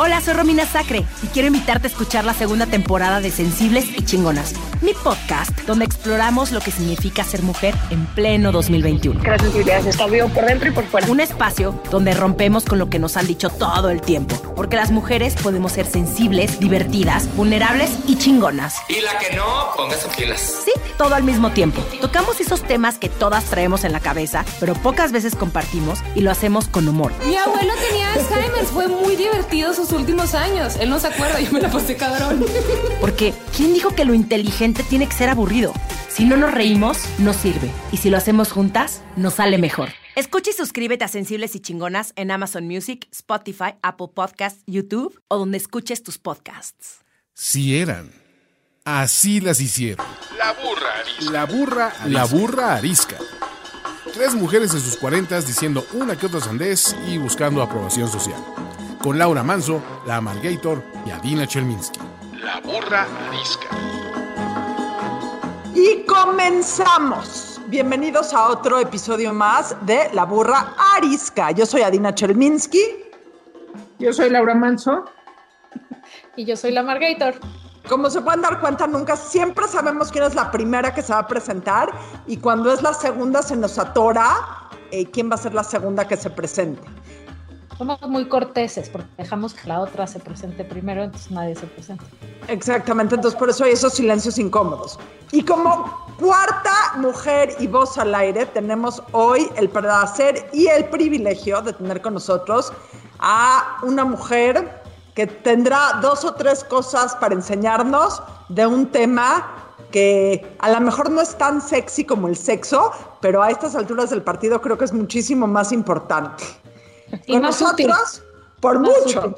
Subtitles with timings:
[0.00, 4.04] Hola, soy Romina Sacre y quiero invitarte a escuchar la segunda temporada de Sensibles y
[4.04, 9.20] Chingonas, mi podcast donde exploramos lo que significa ser mujer en pleno 2021.
[9.20, 11.08] Que la sensibilidad está vivo por dentro y por fuera.
[11.08, 14.92] Un espacio donde rompemos con lo que nos han dicho todo el tiempo, porque las
[14.92, 18.76] mujeres podemos ser sensibles, divertidas, vulnerables y chingonas.
[18.88, 20.62] Y la que no, póngase pilas.
[20.64, 21.82] Sí, todo al mismo tiempo.
[22.00, 26.30] Tocamos esos temas que todas traemos en la cabeza, pero pocas veces compartimos y lo
[26.30, 27.10] hacemos con humor.
[27.26, 30.76] Mi abuelo tenía Alzheimer, fue muy divertido sus últimos años.
[30.80, 32.44] Él no se acuerda, yo me la pasé cabrón.
[33.00, 35.72] Porque, ¿quién dijo que lo inteligente tiene que ser aburrido?
[36.08, 37.70] Si no nos reímos, no sirve.
[37.92, 39.90] Y si lo hacemos juntas, nos sale mejor.
[40.16, 45.38] Escucha y suscríbete a Sensibles y Chingonas en Amazon Music, Spotify, Apple Podcasts, YouTube o
[45.38, 47.04] donde escuches tus podcasts.
[47.34, 48.10] Si eran.
[48.84, 50.04] Así las hicieron.
[50.36, 51.30] La burra arisca.
[51.30, 53.16] La burra, la burra arisca.
[54.12, 58.42] Tres mujeres en sus cuarentas diciendo una que otra sandez y buscando aprobación social.
[59.02, 62.00] Con Laura Manso, la Amalgator y Adina Chelminsky.
[62.42, 63.68] La burra arisca.
[65.72, 67.60] Y comenzamos.
[67.68, 71.52] Bienvenidos a otro episodio más de La Burra Arisca.
[71.52, 72.80] Yo soy Adina Chelminsky.
[74.00, 75.04] Yo soy Laura Manso.
[76.34, 77.36] Y yo soy la Margator.
[77.88, 81.20] Como se pueden dar cuenta, nunca siempre sabemos quién es la primera que se va
[81.20, 81.90] a presentar
[82.26, 86.08] y cuando es la segunda se nos atora eh, quién va a ser la segunda
[86.08, 86.82] que se presente.
[87.78, 92.04] Somos muy corteses porque dejamos que la otra se presente primero, entonces nadie se presenta.
[92.48, 94.98] Exactamente, entonces por eso hay esos silencios incómodos.
[95.30, 101.62] Y como cuarta mujer y voz al aire, tenemos hoy el placer y el privilegio
[101.62, 102.72] de tener con nosotros
[103.20, 104.82] a una mujer
[105.14, 109.54] que tendrá dos o tres cosas para enseñarnos de un tema
[109.92, 112.90] que a lo mejor no es tan sexy como el sexo,
[113.20, 116.44] pero a estas alturas del partido creo que es muchísimo más importante.
[117.26, 118.22] Y con nosotros,
[118.60, 119.20] por Más mucho.
[119.20, 119.36] útil.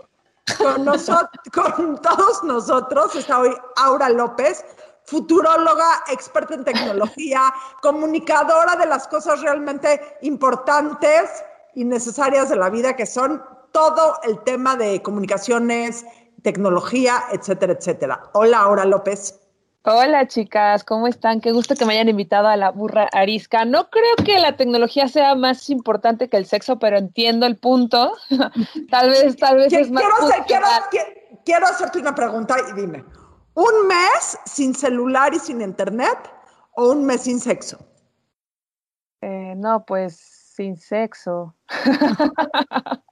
[0.59, 0.85] Con,
[1.53, 4.65] con todos nosotros está hoy Aura López,
[5.05, 7.53] futuróloga, experta en tecnología,
[7.83, 11.31] comunicadora de las cosas realmente importantes
[11.75, 16.05] y necesarias de la vida, que son todo el tema de comunicaciones,
[16.43, 18.31] tecnología, etcétera, etcétera.
[18.33, 19.40] Hola, Aura López.
[19.83, 21.41] Hola chicas, ¿cómo están?
[21.41, 23.65] Qué gusto que me hayan invitado a la burra arisca.
[23.65, 28.13] No creo que la tecnología sea más importante que el sexo, pero entiendo el punto.
[28.91, 30.67] tal vez, tal vez es más Quiero, hacer- quiero,
[31.47, 33.05] quiero hacerte una pregunta y dime,
[33.55, 36.31] ¿un mes sin celular y sin internet
[36.77, 37.79] o un mes sin sexo?
[39.23, 41.57] Eh, no, pues sin sexo.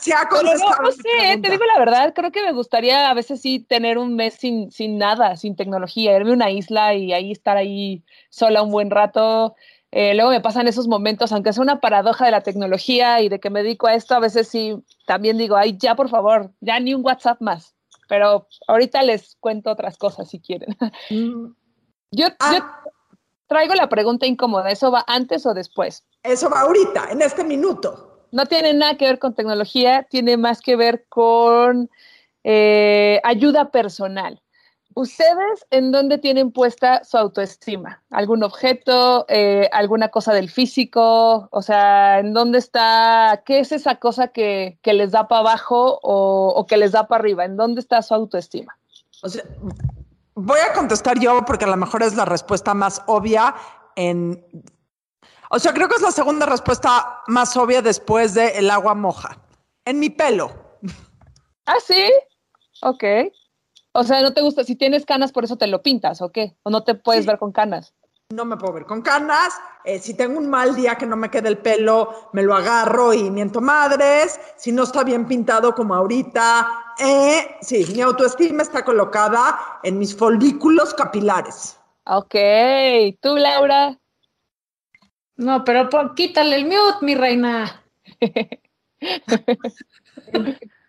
[0.00, 3.40] Se ha Pero no, sé, te digo la verdad, creo que me gustaría a veces
[3.40, 7.32] sí tener un mes sin, sin nada, sin tecnología, irme a una isla y ahí
[7.32, 9.54] estar ahí sola un buen rato.
[9.90, 13.40] Eh, luego me pasan esos momentos, aunque sea una paradoja de la tecnología y de
[13.40, 16.80] que me dedico a esto, a veces sí también digo, ay, ya por favor, ya
[16.80, 17.74] ni un WhatsApp más.
[18.08, 20.76] Pero ahorita les cuento otras cosas si quieren.
[21.10, 21.52] Mm,
[22.10, 22.82] Yo, yo ah,
[23.46, 26.04] traigo la pregunta incómoda, ¿eso va antes o después?
[26.22, 28.11] eso va ahorita, en este minuto.
[28.32, 31.90] No tiene nada que ver con tecnología, tiene más que ver con
[32.42, 34.42] eh, ayuda personal.
[34.94, 38.02] ¿Ustedes en dónde tienen puesta su autoestima?
[38.10, 39.24] ¿Algún objeto?
[39.28, 41.48] eh, ¿Alguna cosa del físico?
[41.50, 43.42] O sea, ¿en dónde está?
[43.46, 47.06] ¿Qué es esa cosa que, que les da para abajo o, o que les da
[47.06, 47.44] para arriba?
[47.44, 48.76] ¿En dónde está su autoestima?
[50.34, 53.54] Voy a contestar yo porque a lo mejor es la respuesta más obvia
[53.96, 54.44] en...
[55.54, 59.36] O sea, creo que es la segunda respuesta más obvia después de el agua moja.
[59.84, 60.50] En mi pelo.
[61.66, 62.10] ¿Ah, sí?
[62.80, 63.04] Ok.
[63.92, 64.64] O sea, ¿no te gusta?
[64.64, 66.56] Si tienes canas, por eso te lo pintas, ¿o qué?
[66.62, 67.28] ¿O no te puedes Sí.
[67.28, 67.92] ver con canas?
[68.30, 69.52] No me puedo ver con canas.
[69.84, 73.12] eh, si tengo un mal día que no me quede el pelo, me lo agarro
[73.12, 74.40] y miento madres.
[74.56, 76.94] Si no está bien pintado como ahorita.
[76.98, 81.78] eh, sí, mi autoestima está colocada en mis folículos capilares.
[82.06, 82.34] Ok.
[83.20, 83.98] ¿Tú, Laura?
[85.42, 87.82] No, pero po- quítale el mute, mi reina.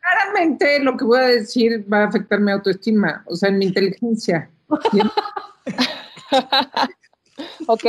[0.01, 4.49] Claramente lo que voy a decir va a afectar mi autoestima, o sea, mi inteligencia.
[7.67, 7.85] Ok.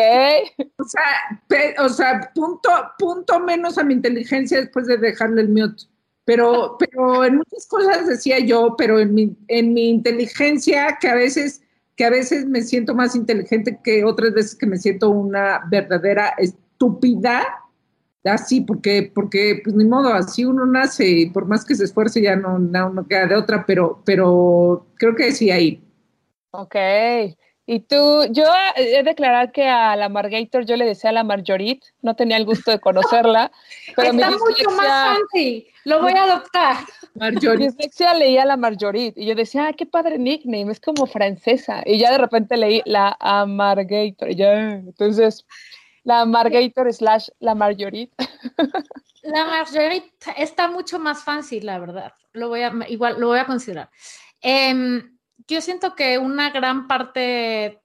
[0.79, 5.85] O sea, o sea, punto, punto menos a mi inteligencia después de dejarle el mute.
[6.25, 11.15] Pero, pero en muchas cosas decía yo, pero en mi, en mi inteligencia, que a
[11.15, 11.63] veces,
[11.97, 16.35] que a veces me siento más inteligente que otras veces que me siento una verdadera
[16.39, 17.45] estúpida,
[18.25, 22.23] así, porque, porque, pues ni modo, así uno nace, y por más que se esfuerce
[22.23, 25.83] ya no, no, queda de otra, pero, pero creo que sí ahí.
[26.51, 26.75] Ok.
[27.67, 28.45] Y tú, yo
[28.77, 32.37] he de declarar que a la Margator yo le decía a la Marjorit, no tenía
[32.37, 33.51] el gusto de conocerla,
[33.97, 35.67] pero Está mi mucho más fancy.
[35.85, 36.77] Lo voy a adoptar.
[37.15, 41.07] mi dislexia leía a la Marjorit y yo decía, ah, qué padre nickname, es como
[41.07, 41.83] francesa.
[41.87, 44.31] Y ya de repente leí la Amargator.
[44.31, 45.47] y ya, entonces,
[46.03, 48.13] la Margator slash la Marjorit.
[49.23, 52.13] La Marguerite está mucho más fancy, la verdad.
[52.35, 53.89] Lo voy a, igual, lo voy a considerar.
[54.43, 55.14] Em,
[55.49, 57.83] yo siento que una gran parte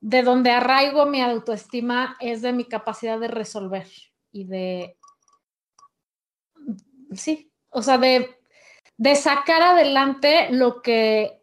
[0.00, 3.88] de donde arraigo mi autoestima es de mi capacidad de resolver
[4.30, 4.98] y de,
[7.12, 8.36] sí, o sea, de,
[9.16, 11.42] sacar adelante lo que,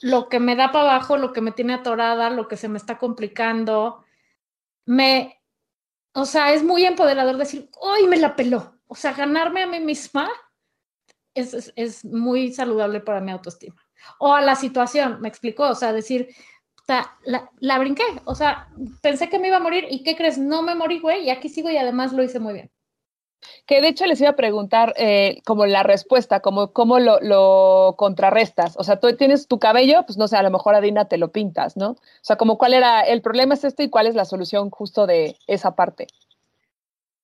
[0.00, 2.78] lo que me da para abajo, lo que me tiene atorada, lo que se me
[2.78, 4.04] está complicando.
[4.84, 5.42] Me,
[6.12, 8.78] o sea, es muy empoderador decir, hoy me la peló.
[8.86, 10.30] O sea, ganarme a mí misma
[11.34, 13.87] es, es muy saludable para mi autoestima.
[14.18, 16.28] O a la situación, me explicó, o sea, decir,
[17.24, 18.68] la, la brinqué, o sea,
[19.02, 20.38] pensé que me iba a morir y ¿qué crees?
[20.38, 22.70] No me morí, güey, y aquí sigo y además lo hice muy bien.
[23.66, 27.94] Que de hecho les iba a preguntar eh, como la respuesta, como cómo lo, lo
[27.96, 28.74] contrarrestas.
[28.76, 31.18] O sea, tú tienes tu cabello, pues no sé, a lo mejor a Dina te
[31.18, 31.90] lo pintas, ¿no?
[31.90, 35.06] O sea, como cuál era, el problema es este y cuál es la solución justo
[35.06, 36.08] de esa parte.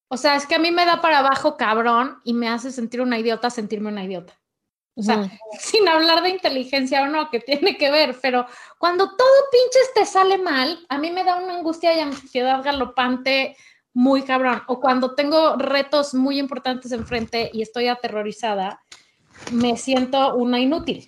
[0.09, 3.01] O sea, es que a mí me da para abajo cabrón y me hace sentir
[3.01, 4.39] una idiota sentirme una idiota.
[4.97, 8.47] O sea, sin hablar de inteligencia o no, que tiene que ver, pero
[8.79, 13.57] cuando todo pinches te sale mal, a mí me da una angustia y ansiedad galopante
[13.93, 14.63] muy cabrón.
[14.67, 18.81] O cuando tengo retos muy importantes enfrente y estoy aterrorizada,
[19.53, 21.07] me siento una inútil.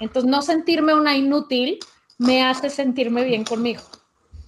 [0.00, 1.78] Entonces, no sentirme una inútil
[2.18, 3.82] me hace sentirme bien conmigo.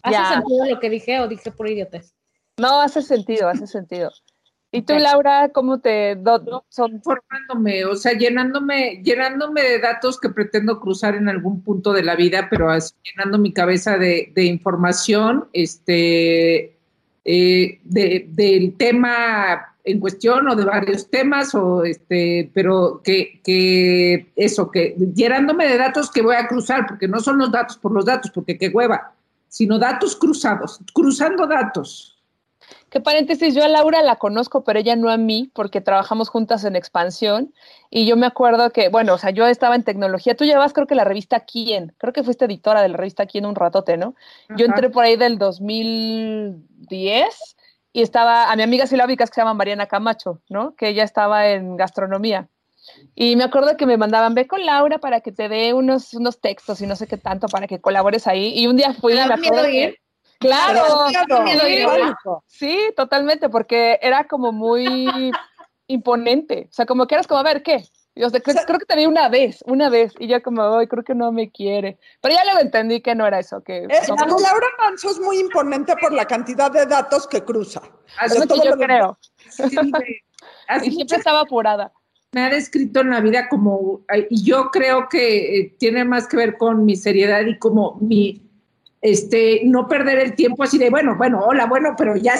[0.02, 2.14] ¿Hace sentido lo que dije o dije por idiotez?
[2.58, 4.10] No, hace sentido, hace sentido.
[4.72, 4.94] ¿Y tú.
[4.98, 7.02] Laura, cómo te do- son?
[7.02, 12.14] formándome, o sea, llenándome, llenándome de datos que pretendo cruzar en algún punto de la
[12.14, 16.76] vida, pero así, llenando mi cabeza de, de información, este,
[17.24, 24.30] eh, de- del tema en cuestión o de varios temas, o este, pero que, que
[24.36, 27.90] eso, que llenándome de datos que voy a cruzar, porque no son los datos por
[27.90, 29.14] los datos, porque qué hueva,
[29.48, 32.19] sino datos cruzados, cruzando datos.
[32.90, 36.64] Que paréntesis, yo a Laura la conozco, pero ella no a mí, porque trabajamos juntas
[36.64, 37.54] en expansión.
[37.88, 40.36] Y yo me acuerdo que, bueno, o sea, yo estaba en tecnología.
[40.36, 43.46] Tú llevas, creo que la revista Quién, creo que fuiste editora de la revista Quién
[43.46, 44.14] un ratote, ¿no?
[44.56, 47.56] Yo entré por ahí del 2010
[47.92, 50.74] y estaba, a mi amiga Silábica que se llama Mariana Camacho, ¿no?
[50.76, 52.48] Que ella estaba en gastronomía.
[53.14, 56.40] Y me acuerdo que me mandaban, ve con Laura para que te dé unos, unos
[56.40, 58.52] textos y no sé qué tanto para que colabores ahí.
[58.56, 59.12] Y un día fui.
[59.12, 59.98] ¿Te y da me acuerdo miedo ir?
[60.40, 61.06] Claro.
[62.46, 65.30] Sí, totalmente, porque era como muy
[65.86, 66.66] imponente.
[66.70, 67.84] O sea, como que eras como, a ver, ¿qué?
[68.14, 70.62] Y, o sea, creo, creo que te vi una vez, una vez, y yo como,
[70.78, 71.98] ay, creo que no me quiere.
[72.20, 75.38] Pero ya luego entendí que no era eso, que Es, no- Laura Manso es muy
[75.38, 77.80] imponente por la cantidad de datos que cruza.
[78.18, 79.18] Así es lo que todo yo lo creo.
[79.48, 80.22] Sí, me-
[80.68, 81.92] así Y siempre estaba apurada.
[82.32, 84.00] me ha descrito en la vida como,
[84.30, 88.49] y yo creo que eh, tiene más que ver con mi seriedad y como mi,
[89.00, 92.34] este, no perder el tiempo así de, bueno, bueno, hola, bueno, pero ya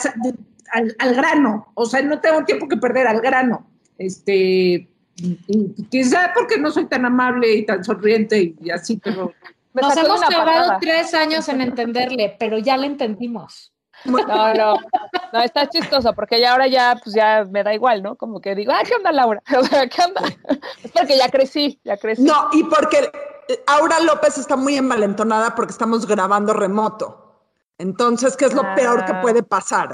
[0.73, 3.67] al, al grano, o sea, no tengo tiempo que perder al grano,
[3.99, 4.89] este,
[5.91, 9.33] quizá porque no soy tan amable y tan sonriente y así, pero
[9.75, 13.73] Nos hemos tardado tres años en entenderle, pero ya le entendimos.
[14.05, 14.75] No, no,
[15.33, 18.17] no, está chistoso, porque ya ahora ya, pues ya me da igual, ¿no?
[18.17, 19.43] Como que digo, ah, ¿qué onda, Laura?
[19.59, 20.23] O sea, ¿qué onda?
[20.83, 22.23] Es porque ya crecí, ya crecí.
[22.23, 23.11] No, y porque
[23.67, 27.27] Aura López está muy envalentonada porque estamos grabando remoto.
[27.79, 28.75] Entonces, ¿qué es lo Ah.
[28.75, 29.89] peor que puede pasar?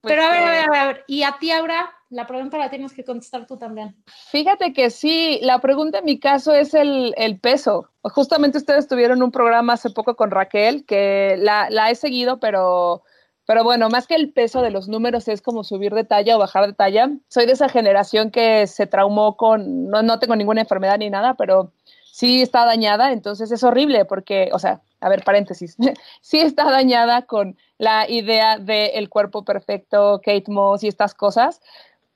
[0.00, 1.04] Pues, pero a ver, a ver, a ver, a ver.
[1.06, 3.94] Y a ti, Aura, la pregunta la tienes que contestar tú también.
[4.30, 7.90] Fíjate que sí, la pregunta en mi caso es el, el peso.
[8.02, 13.02] Justamente ustedes tuvieron un programa hace poco con Raquel, que la, la he seguido, pero,
[13.50, 16.38] pero bueno, más que el peso de los números es como subir de talla o
[16.38, 17.10] bajar de talla.
[17.26, 21.34] Soy de esa generación que se traumó con, no, no tengo ninguna enfermedad ni nada,
[21.34, 21.72] pero
[22.12, 25.76] sí está dañada, entonces es horrible porque, o sea, a ver, paréntesis,
[26.20, 31.60] sí está dañada con la idea del cuerpo perfecto, Kate Moss y estas cosas,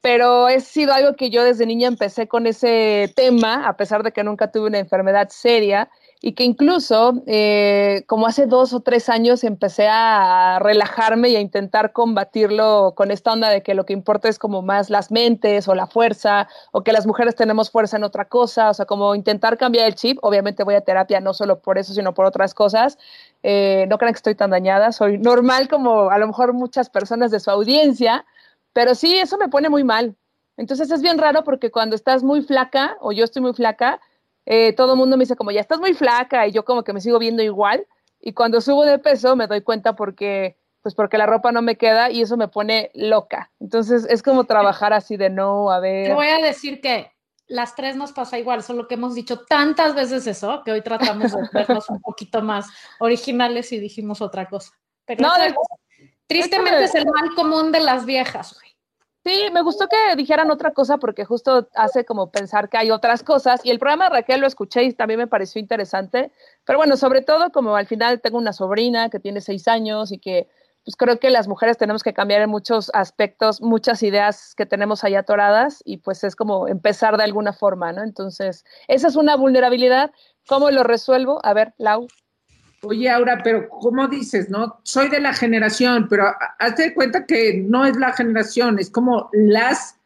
[0.00, 4.12] pero he sido algo que yo desde niña empecé con ese tema, a pesar de
[4.12, 5.90] que nunca tuve una enfermedad seria,
[6.26, 11.40] y que incluso eh, como hace dos o tres años empecé a relajarme y a
[11.40, 15.68] intentar combatirlo con esta onda de que lo que importa es como más las mentes
[15.68, 19.14] o la fuerza, o que las mujeres tenemos fuerza en otra cosa, o sea, como
[19.14, 22.54] intentar cambiar el chip, obviamente voy a terapia no solo por eso, sino por otras
[22.54, 22.96] cosas,
[23.42, 27.32] eh, no crean que estoy tan dañada, soy normal como a lo mejor muchas personas
[27.32, 28.24] de su audiencia,
[28.72, 30.16] pero sí, eso me pone muy mal.
[30.56, 34.00] Entonces es bien raro porque cuando estás muy flaca o yo estoy muy flaca,
[34.46, 36.92] eh, todo el mundo me dice como ya estás muy flaca y yo como que
[36.92, 37.86] me sigo viendo igual,
[38.20, 41.76] y cuando subo de peso me doy cuenta porque pues porque la ropa no me
[41.76, 43.50] queda y eso me pone loca.
[43.58, 46.08] Entonces es como trabajar así de no, a ver.
[46.08, 47.10] Te voy a decir que
[47.46, 51.32] las tres nos pasa igual, solo que hemos dicho tantas veces eso que hoy tratamos
[51.32, 52.66] de vernos un poquito más
[52.98, 54.72] originales y dijimos otra cosa.
[55.06, 55.54] Pero No, esa- de-
[56.26, 58.58] tristemente es el mal común de las viejas.
[59.26, 63.22] Sí, me gustó que dijeran otra cosa porque justo hace como pensar que hay otras
[63.22, 63.64] cosas.
[63.64, 66.30] Y el programa de Raquel lo escuché y también me pareció interesante.
[66.64, 70.18] Pero bueno, sobre todo como al final tengo una sobrina que tiene seis años y
[70.18, 70.46] que
[70.84, 75.02] pues creo que las mujeres tenemos que cambiar en muchos aspectos, muchas ideas que tenemos
[75.04, 78.02] ahí atoradas y pues es como empezar de alguna forma, ¿no?
[78.02, 80.10] Entonces, esa es una vulnerabilidad.
[80.46, 81.40] ¿Cómo lo resuelvo?
[81.42, 82.08] A ver, Lau.
[82.84, 84.78] Oye, Aura, pero ¿cómo dices, no?
[84.82, 88.90] Soy de la generación, pero ha- hazte de cuenta que no es la generación, es
[88.90, 89.96] como las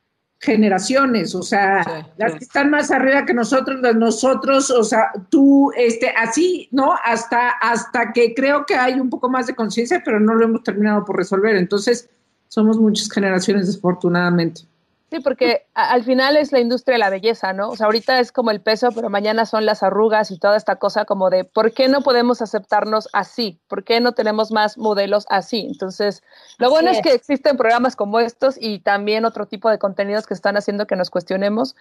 [0.41, 2.39] generaciones, o sea, Sí, las sí.
[2.39, 6.95] que están más arriba que nosotros, las nosotros, o sea, tú, este, así, ¿no?
[7.05, 10.63] Hasta, hasta que creo que hay un poco más de conciencia, pero no lo hemos
[10.63, 11.57] terminado por resolver.
[11.57, 12.09] Entonces,
[12.47, 14.63] somos muchas generaciones, desafortunadamente.
[15.11, 17.71] Sí, porque al final es la industria de la belleza, ¿no?
[17.71, 20.77] O sea, ahorita es como el peso, pero mañana son las arrugas y toda esta
[20.77, 23.59] cosa como de, ¿por qué no podemos aceptarnos así?
[23.69, 25.61] ¿Por qué no tenemos más modelos así?
[25.67, 26.23] Entonces,
[26.59, 26.99] lo Así bueno es.
[26.99, 27.03] es.
[27.03, 30.97] que existen programas como estos y también otro tipo de contenidos que están haciendo que
[30.97, 31.75] nos cuestionemos.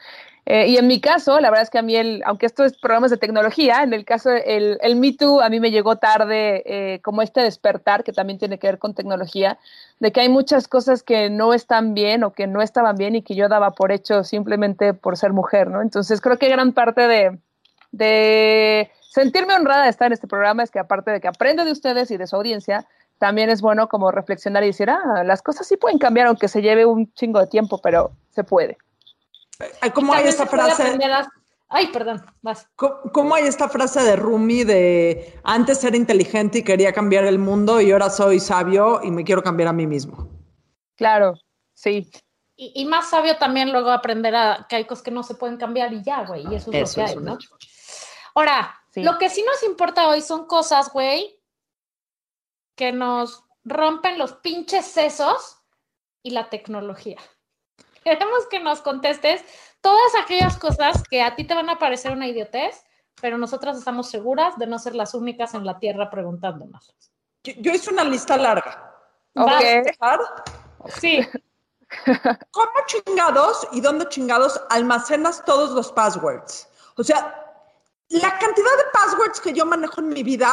[0.46, 2.78] Eh, y en mi caso, la verdad es que a mí, el, aunque esto es
[2.78, 6.64] programas de tecnología, en el caso el, el Me Too a mí me llegó tarde,
[6.66, 9.60] eh, como este despertar que también tiene que ver con tecnología,
[10.00, 13.24] de que hay muchas cosas que no están bien o que no estaban bien y
[13.24, 15.82] que yo daba por hecho simplemente por ser mujer, ¿no?
[15.82, 17.40] Entonces creo que gran parte de,
[17.92, 21.72] de sentirme honrada de estar en este programa es que aparte de que aprendo de
[21.72, 22.86] ustedes y de su audiencia,
[23.18, 26.62] también es bueno como reflexionar y decir, ah, las cosas sí pueden cambiar aunque se
[26.62, 28.78] lleve un chingo de tiempo, pero se puede.
[29.96, 30.84] ¿Cómo hay esta frase?
[30.84, 31.28] aprender a-
[31.70, 32.68] Ay, perdón, vas.
[32.76, 37.40] ¿Cómo, cómo hay esta frase de Rumi de antes era inteligente y quería cambiar el
[37.40, 40.30] mundo y ahora soy sabio y me quiero cambiar a mí mismo?
[40.96, 41.34] Claro,
[41.74, 42.10] sí.
[42.56, 45.58] Y, y más sabio también luego aprender a que hay cosas que no se pueden
[45.58, 47.34] cambiar y ya, güey, y eso es Eso lo es que hay, ¿no?
[47.36, 47.50] hecho.
[48.34, 49.04] Ahora, Sí.
[49.04, 51.40] lo que sí nos importa hoy son cosas, güey,
[52.76, 55.60] que nos rompen los pinches sesos
[56.24, 57.18] y la tecnología.
[58.04, 59.44] Queremos que nos contestes
[59.88, 62.84] todas aquellas cosas que a ti te van a parecer una idiotez,
[63.22, 66.94] pero nosotras estamos seguras de no ser las únicas en la Tierra preguntándonos.
[67.46, 68.94] Yo, yo hice una lista larga.
[69.34, 69.46] Ok.
[69.46, 69.64] Vas.
[69.64, 70.20] ¿Empezar?
[71.00, 71.26] Sí,
[72.52, 76.68] ¿Cómo chingados y dónde chingados almacenas todos los passwords?
[76.98, 77.34] O sea,
[78.10, 80.50] la cantidad de passwords que yo manejo en mi vida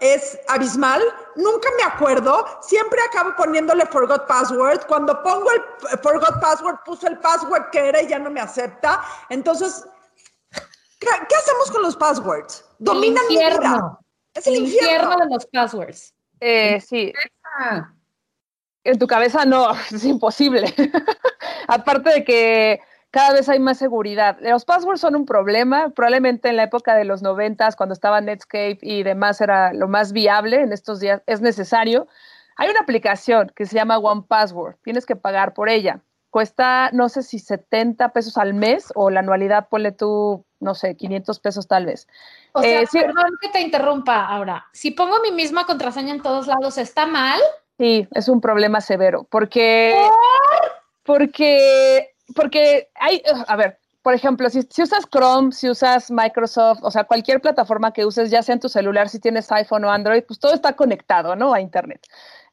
[0.00, 1.02] es abismal.
[1.36, 2.46] Nunca me acuerdo.
[2.62, 4.86] Siempre acabo poniéndole forgot password.
[4.86, 9.02] Cuando pongo el forgot password, puse el password que era y ya no me acepta.
[9.30, 9.86] Entonces,
[11.00, 12.60] ¿qué, qué hacemos con los passwords?
[12.78, 13.44] el Dominan mi vida.
[13.48, 14.00] infierno.
[14.34, 14.90] Es el, El infierno.
[14.90, 16.14] infierno de los passwords.
[16.40, 17.12] Eh, sí,
[17.58, 17.90] Ah,
[18.84, 20.74] en tu cabeza no, es imposible.
[21.68, 24.36] Aparte de que cada vez hay más seguridad.
[24.40, 28.78] Los passwords son un problema, probablemente en la época de los noventas, cuando estaba Netscape
[28.82, 30.60] y demás, era lo más viable.
[30.60, 32.08] En estos días es necesario.
[32.56, 34.76] Hay una aplicación que se llama One Password.
[34.82, 36.00] Tienes que pagar por ella.
[36.30, 40.96] Cuesta, no sé si 70 pesos al mes o la anualidad, ponle tú, no sé,
[40.96, 42.06] 500 pesos tal vez.
[42.52, 44.66] O sea, Eh, perdón que te interrumpa ahora.
[44.72, 47.40] Si pongo mi misma contraseña en todos lados, ¿está mal?
[47.78, 49.94] Sí, es un problema severo, porque,
[51.04, 56.90] porque, porque hay, a ver, por ejemplo, si, si usas Chrome, si usas Microsoft, o
[56.90, 60.22] sea, cualquier plataforma que uses, ya sea en tu celular, si tienes iPhone o Android,
[60.22, 61.52] pues todo está conectado, ¿no?
[61.52, 62.06] A Internet.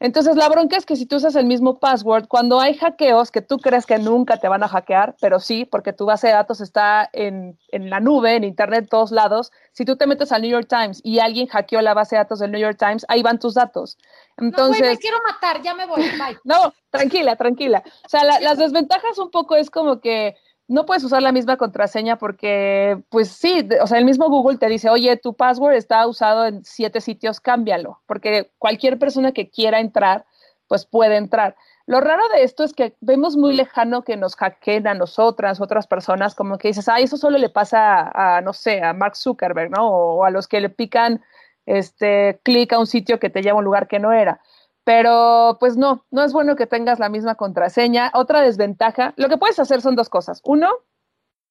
[0.04, 3.42] Entonces, la bronca es que si tú usas el mismo password, cuando hay hackeos que
[3.42, 6.60] tú crees que nunca te van a hackear, pero sí, porque tu base de datos
[6.60, 10.42] está en, en la nube, en Internet, en todos lados, si tú te metes al
[10.42, 13.24] New York Times y alguien hackeó la base de datos del New York Times, ahí
[13.24, 13.98] van tus datos.
[14.38, 16.38] Entonces, no, güey, me quiero matar, ya me voy, bye.
[16.44, 17.82] no, tranquila, tranquila.
[18.06, 20.36] O sea, la- las desventajas un poco es como que
[20.67, 24.67] no puedes usar la misma contraseña porque, pues sí, o sea, el mismo Google te
[24.67, 29.79] dice, oye, tu password está usado en siete sitios, cámbialo, porque cualquier persona que quiera
[29.79, 30.25] entrar,
[30.67, 31.55] pues puede entrar.
[31.86, 35.86] Lo raro de esto es que vemos muy lejano que nos hackeen a nosotras, otras
[35.86, 39.17] personas, como que dices, ah, eso solo le pasa a, a, no sé, a Mark
[39.17, 39.89] Zuckerberg, ¿no?
[39.89, 41.22] O a los que le pican
[41.65, 44.41] este clic a un sitio que te lleva a un lugar que no era.
[44.84, 48.12] Pero pues no, no es bueno que tengas la misma contraseña.
[48.13, 50.42] Otra desventaja, lo que puedes hacer son dos cosas.
[50.44, 50.70] Uno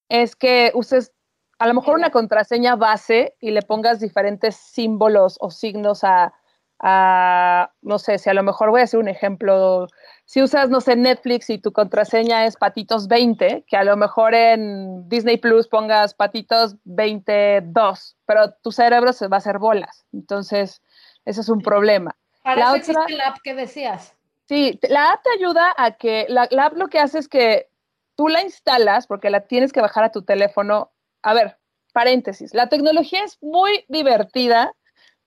[0.09, 1.13] es que uses
[1.59, 6.33] a lo mejor una contraseña base y le pongas diferentes símbolos o signos a,
[6.79, 9.87] a, no sé, si a lo mejor voy a hacer un ejemplo,
[10.25, 14.33] si usas, no sé, Netflix y tu contraseña es patitos 20, que a lo mejor
[14.35, 20.05] en Disney Plus pongas patitos 22, pero tu cerebro se va a hacer bolas.
[20.11, 20.81] Entonces,
[21.25, 22.17] Ese es un problema.
[22.43, 24.15] Para La eso otra- existe la app que decías.
[24.47, 27.69] Sí, la app te ayuda a que, la, la app lo que hace es que
[28.15, 30.91] tú la instalas porque la tienes que bajar a tu teléfono.
[31.21, 31.57] A ver,
[31.93, 34.73] paréntesis, la tecnología es muy divertida,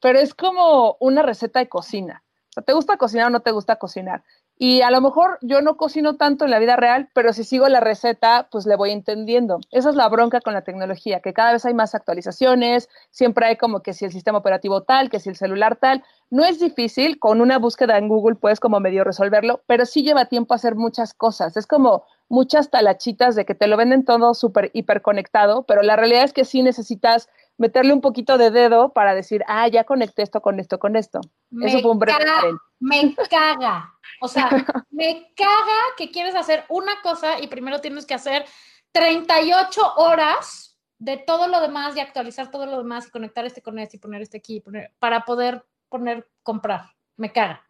[0.00, 2.22] pero es como una receta de cocina.
[2.50, 4.22] O sea, ¿te gusta cocinar o no te gusta cocinar?
[4.58, 7.68] Y a lo mejor yo no cocino tanto en la vida real, pero si sigo
[7.68, 9.58] la receta, pues le voy entendiendo.
[9.70, 13.56] Esa es la bronca con la tecnología, que cada vez hay más actualizaciones, siempre hay
[13.56, 16.02] como que si el sistema operativo tal, que si el celular tal.
[16.30, 20.24] No es difícil, con una búsqueda en Google puedes como medio resolverlo, pero sí lleva
[20.24, 21.56] tiempo hacer muchas cosas.
[21.56, 25.96] Es como muchas talachitas de que te lo venden todo súper hiper conectado, pero la
[25.96, 30.22] realidad es que sí necesitas meterle un poquito de dedo para decir, ah, ya conecté
[30.22, 31.20] esto con esto, con esto.
[31.62, 32.42] Eso fue un breve caga,
[32.80, 33.94] me caga.
[34.20, 34.48] O sea,
[34.90, 38.44] me caga que quieres hacer una cosa y primero tienes que hacer
[38.92, 43.78] 38 horas de todo lo demás y actualizar todo lo demás y conectar este con
[43.78, 46.90] este y poner este aquí y poner, para poder poner comprar.
[47.16, 47.62] Me caga.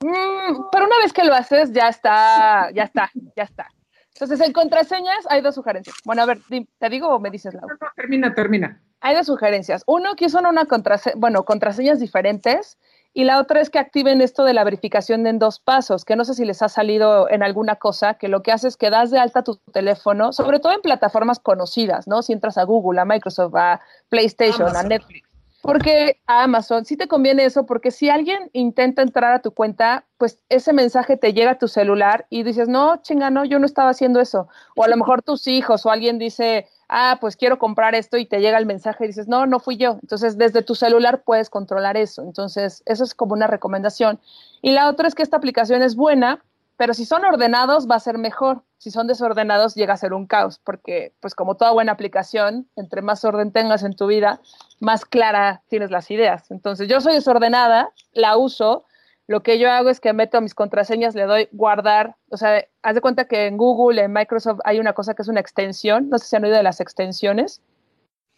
[0.00, 3.68] Mm, pero una vez que lo haces, ya está, ya está, ya está.
[4.14, 5.96] Entonces, en contraseñas hay dos sugerencias.
[6.04, 7.74] Bueno, a ver, ¿te digo o me dices, Laura?
[7.80, 8.80] No, no, termina, termina.
[9.00, 9.82] Hay dos sugerencias.
[9.86, 12.78] Uno, que usan una contraseña, bueno, contraseñas diferentes.
[13.14, 16.24] Y la otra es que activen esto de la verificación en dos pasos, que no
[16.24, 19.10] sé si les ha salido en alguna cosa, que lo que hace es que das
[19.10, 22.22] de alta tu teléfono, sobre todo en plataformas conocidas, ¿no?
[22.22, 24.82] Si entras a Google, a Microsoft, a PlayStation, a.
[24.82, 25.31] Netflix.
[25.62, 30.04] Porque a Amazon sí te conviene eso, porque si alguien intenta entrar a tu cuenta,
[30.18, 33.66] pues ese mensaje te llega a tu celular y dices, no, chinga, no, yo no
[33.66, 34.48] estaba haciendo eso.
[34.74, 38.26] O a lo mejor tus hijos o alguien dice, ah, pues quiero comprar esto y
[38.26, 39.98] te llega el mensaje y dices, no, no fui yo.
[40.02, 42.22] Entonces, desde tu celular puedes controlar eso.
[42.22, 44.18] Entonces, eso es como una recomendación.
[44.62, 46.42] Y la otra es que esta aplicación es buena,
[46.76, 48.62] pero si son ordenados va a ser mejor.
[48.78, 53.02] Si son desordenados llega a ser un caos, porque pues como toda buena aplicación, entre
[53.02, 54.40] más orden tengas en tu vida,
[54.80, 56.50] más clara tienes las ideas.
[56.50, 58.84] Entonces, yo soy desordenada, la uso,
[59.28, 62.94] lo que yo hago es que meto mis contraseñas, le doy guardar, o sea, haz
[62.94, 66.18] de cuenta que en Google, en Microsoft hay una cosa que es una extensión, no
[66.18, 67.62] sé si han oído de las extensiones.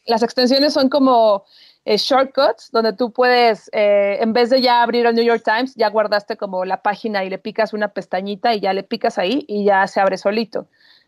[0.05, 1.45] Las extensiones son como
[1.85, 5.75] eh, shortcuts donde tú puedes, eh, en vez de ya abrir el New York Times,
[5.75, 9.45] ya guardaste como la página y le picas una pestañita y ya le picas ahí
[9.49, 10.67] y ya se abre solito.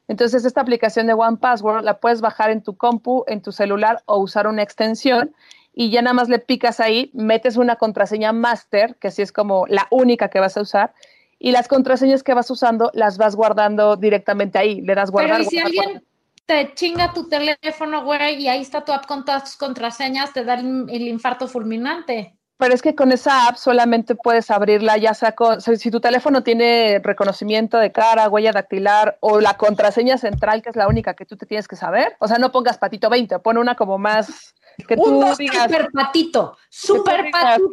[0.08, 4.02] Entonces, esta aplicación de One Password la puedes bajar en tu compu, en tu celular
[4.06, 5.34] o usar una extensión
[5.74, 9.66] y ya nada más le picas ahí, metes una contraseña master, que sí es como
[9.66, 10.94] la única que vas a usar,
[11.38, 15.38] y las contraseñas que vas usando las vas guardando directamente ahí, le das guardar.
[15.38, 16.04] Pero ¿y si guardar, alguien
[16.46, 20.44] te chinga tu teléfono, güey, y ahí está tu app con todas tus contraseñas, te
[20.44, 22.38] da el, infarto fulminante?
[22.56, 26.42] Pero es que con esa app solamente puedes abrirla, ya sea con, si tu teléfono
[26.42, 31.26] tiene reconocimiento de cara, huella dactilar o la contraseña central, que es la única que
[31.26, 32.16] tú te tienes que saber.
[32.18, 35.62] O sea, no pongas patito 20, pon una como más que Un, tú dos, digas.
[35.64, 37.70] Super patito, super patito.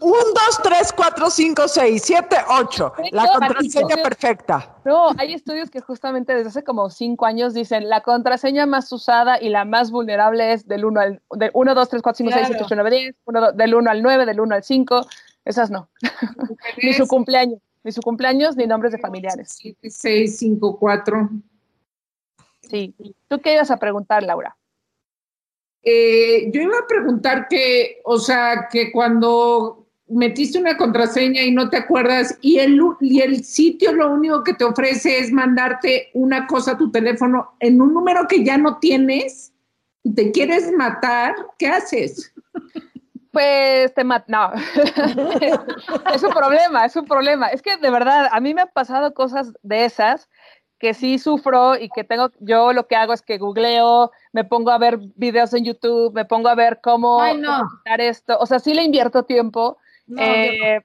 [0.00, 2.92] Un, dos, tres, cuatro, cinco, seis, siete, ocho.
[3.12, 4.76] La contraseña perfecta.
[4.84, 9.40] No, hay estudios que justamente desde hace como cinco años dicen la contraseña más usada
[9.40, 12.46] y la más vulnerable es del 1 al del 1, 2, 3, 4, 5, 6,
[12.48, 15.06] 7, 8, 9, 10, uno, do- del 1 al 9, del 1 al 5.
[15.44, 15.88] Esas no.
[16.82, 19.54] ni su cumpleaños, ni su cumpleaños, ni nombres de familiares.
[19.58, 21.30] 7, 6, 5, 4.
[22.62, 22.94] Sí.
[23.28, 24.56] ¿Tú qué ibas a preguntar, Laura?
[25.82, 31.68] Eh, yo iba a preguntar que, o sea, que cuando metiste una contraseña y no
[31.68, 36.46] te acuerdas y el, y el sitio lo único que te ofrece es mandarte una
[36.46, 39.52] cosa a tu teléfono en un número que ya no tienes
[40.02, 42.32] y te quieres matar, ¿qué haces?
[43.30, 44.50] Pues te mat no.
[46.14, 47.48] es un problema, es un problema.
[47.48, 50.28] Es que de verdad, a mí me han pasado cosas de esas
[50.78, 54.70] que sí sufro y que tengo, yo lo que hago es que googleo, me pongo
[54.70, 57.58] a ver videos en YouTube, me pongo a ver cómo, Ay, no.
[57.58, 58.38] cómo quitar esto.
[58.38, 59.78] O sea, sí le invierto tiempo.
[60.06, 60.80] No, eh,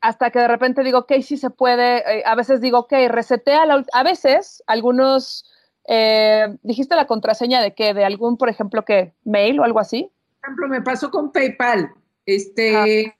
[0.00, 2.18] hasta que de repente digo, ok, sí se puede.
[2.18, 5.44] Eh, a veces digo, ok, resetea la ult- A veces, algunos,
[5.88, 10.10] eh, dijiste la contraseña de qué, de algún, por ejemplo, que mail o algo así.
[10.40, 11.90] Por ejemplo, me pasó con PayPal.
[12.26, 13.15] Este,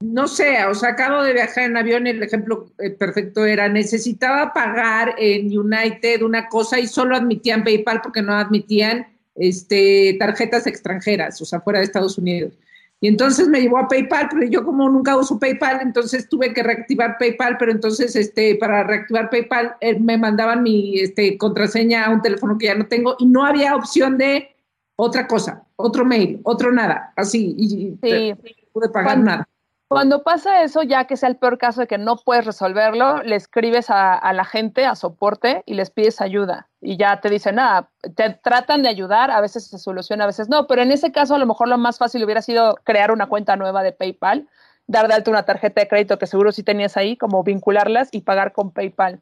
[0.00, 3.68] no sé, o sea, acabo de viajar en avión y el ejemplo eh, perfecto era,
[3.68, 10.66] necesitaba pagar en United una cosa y solo admitían PayPal porque no admitían este, tarjetas
[10.66, 12.52] extranjeras, o sea, fuera de Estados Unidos.
[13.00, 16.62] Y entonces me llevó a PayPal, pero yo como nunca uso PayPal, entonces tuve que
[16.62, 22.10] reactivar PayPal, pero entonces este, para reactivar PayPal eh, me mandaban mi este, contraseña a
[22.10, 24.48] un teléfono que ya no tengo y no había opción de
[24.96, 28.30] otra cosa, otro mail, otro nada, así, y, y Sí.
[28.30, 28.38] no
[28.72, 29.48] pude pagar Cuando- nada.
[29.88, 33.36] Cuando pasa eso, ya que sea el peor caso de que no puedes resolverlo, le
[33.36, 36.68] escribes a, la gente, a soporte, y les pides ayuda.
[36.80, 40.48] Y ya te dicen, nada, te tratan de ayudar, a veces se soluciona, a veces
[40.48, 40.66] no.
[40.66, 43.54] Pero en ese caso, a lo mejor lo más fácil hubiera sido crear una cuenta
[43.54, 44.48] nueva de PayPal,
[44.88, 48.22] dar de alta una tarjeta de crédito que seguro sí tenías ahí, como vincularlas y
[48.22, 49.20] pagar con PayPal.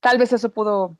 [0.00, 0.96] Tal vez eso pudo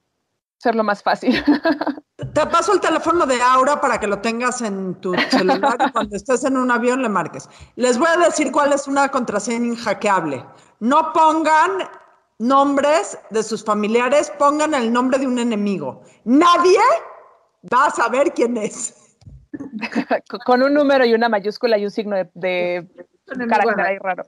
[0.59, 1.43] ser lo más fácil.
[2.17, 6.17] Te paso el teléfono de Aura para que lo tengas en tu celular y cuando
[6.17, 7.49] estés en un avión le marques.
[7.77, 10.45] Les voy a decir cuál es una contraseña inhackeable.
[10.81, 11.89] No pongan
[12.39, 16.03] nombres de sus familiares, pongan el nombre de un enemigo.
[16.25, 16.81] Nadie
[17.73, 18.95] va a saber quién es.
[20.45, 24.25] con un número y una mayúscula y un signo de, de carácter ahí raro.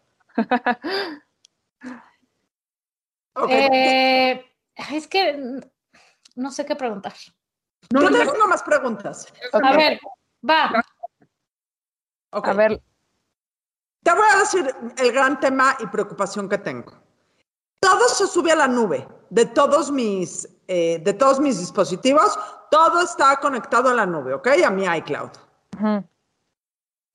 [3.35, 3.69] Okay.
[3.71, 4.45] Eh,
[4.91, 5.61] es que
[6.39, 7.15] no sé qué preguntar.
[7.91, 9.27] Yo tengo más preguntas.
[9.53, 10.01] A ver,
[10.49, 10.85] va.
[12.31, 12.49] Ok.
[12.49, 12.83] A ver,
[14.05, 16.93] Te voy a decir el gran tema y preocupación que tengo.
[17.81, 22.39] Todo se sube a la nube de todos mis, eh, de todos mis dispositivos.
[22.71, 24.49] Todo está conectado a la nube, ¿ok?
[24.65, 25.31] A mi iCloud.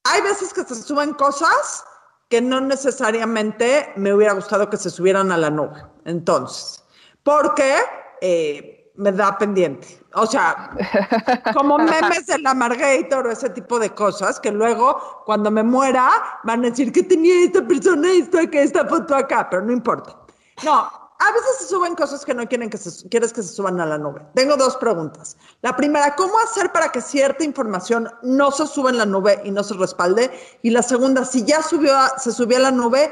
[0.04, 1.84] Hay veces que se suben cosas
[2.28, 5.82] que no necesariamente me hubiera gustado que se subieran a la nube.
[6.04, 6.84] Entonces,
[7.22, 7.76] porque
[8.20, 10.00] eh, me da pendiente.
[10.14, 10.70] O sea,
[11.54, 16.10] como memes del Amargator o ese tipo de cosas que luego, cuando me muera,
[16.44, 20.16] van a decir que tenía esta persona esto acá, esta foto acá, pero no importa.
[20.64, 23.80] No, a veces se suben cosas que no quieren que se, quieres que se suban
[23.80, 24.20] a la nube.
[24.34, 25.36] Tengo dos preguntas.
[25.62, 29.50] La primera, ¿cómo hacer para que cierta información no se suba en la nube y
[29.50, 30.30] no se respalde?
[30.62, 33.10] Y la segunda, si ya subió a- se subió a la nube,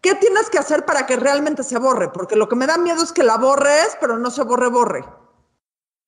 [0.00, 2.10] ¿qué tienes que hacer para que realmente se borre?
[2.12, 5.04] Porque lo que me da miedo es que la borres, pero no se borre, borre.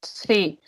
[0.02, 0.58] sí.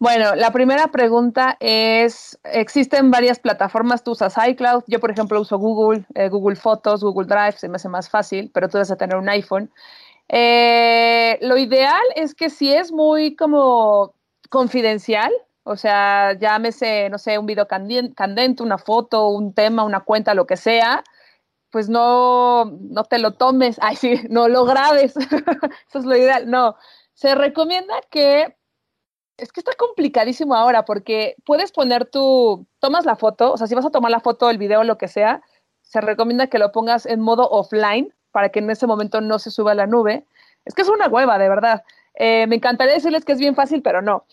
[0.00, 5.58] Bueno, la primera pregunta es, existen varias plataformas, tú usas iCloud, yo por ejemplo uso
[5.58, 8.96] Google, eh, Google Fotos, Google Drive, se me hace más fácil, pero tú debes de
[8.96, 9.72] tener un iPhone.
[10.28, 14.14] Eh, lo ideal es que si es muy como
[14.50, 15.32] confidencial,
[15.64, 20.46] o sea, llámese, no sé, un video candente, una foto, un tema, una cuenta, lo
[20.46, 21.02] que sea,
[21.70, 25.16] pues no, no te lo tomes, ay sí, no lo grabes,
[25.88, 26.76] eso es lo ideal, no.
[27.14, 28.56] Se recomienda que
[29.36, 33.74] es que está complicadísimo ahora porque puedes poner tu, tomas la foto, o sea, si
[33.74, 35.42] vas a tomar la foto, el video, lo que sea,
[35.82, 39.50] se recomienda que lo pongas en modo offline para que en ese momento no se
[39.50, 40.26] suba a la nube.
[40.64, 41.82] Es que es una hueva, de verdad.
[42.14, 44.26] Eh, me encantaría decirles que es bien fácil, pero no.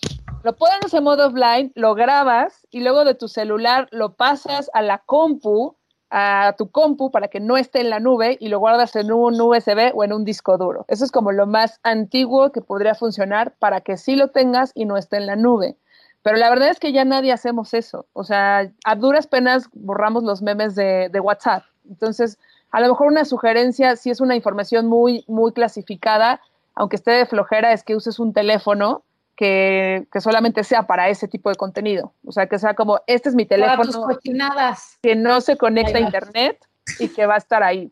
[0.43, 4.81] Lo pones en modo offline, lo grabas y luego de tu celular lo pasas a
[4.81, 5.77] la compu,
[6.09, 9.39] a tu compu para que no esté en la nube y lo guardas en un
[9.39, 10.85] USB o en un disco duro.
[10.87, 14.85] Eso es como lo más antiguo que podría funcionar para que sí lo tengas y
[14.85, 15.77] no esté en la nube.
[16.21, 18.07] Pero la verdad es que ya nadie hacemos eso.
[18.13, 21.63] O sea, a duras penas borramos los memes de, de WhatsApp.
[21.87, 22.39] Entonces,
[22.71, 26.41] a lo mejor una sugerencia, si es una información muy, muy clasificada,
[26.73, 29.04] aunque esté de flojera, es que uses un teléfono
[29.35, 32.13] que, que solamente sea para ese tipo de contenido.
[32.25, 34.97] O sea, que sea como, este es mi Para tus teléfono cochinadas.
[35.01, 36.65] que no se conecta a internet
[36.99, 37.91] y que va a estar ahí.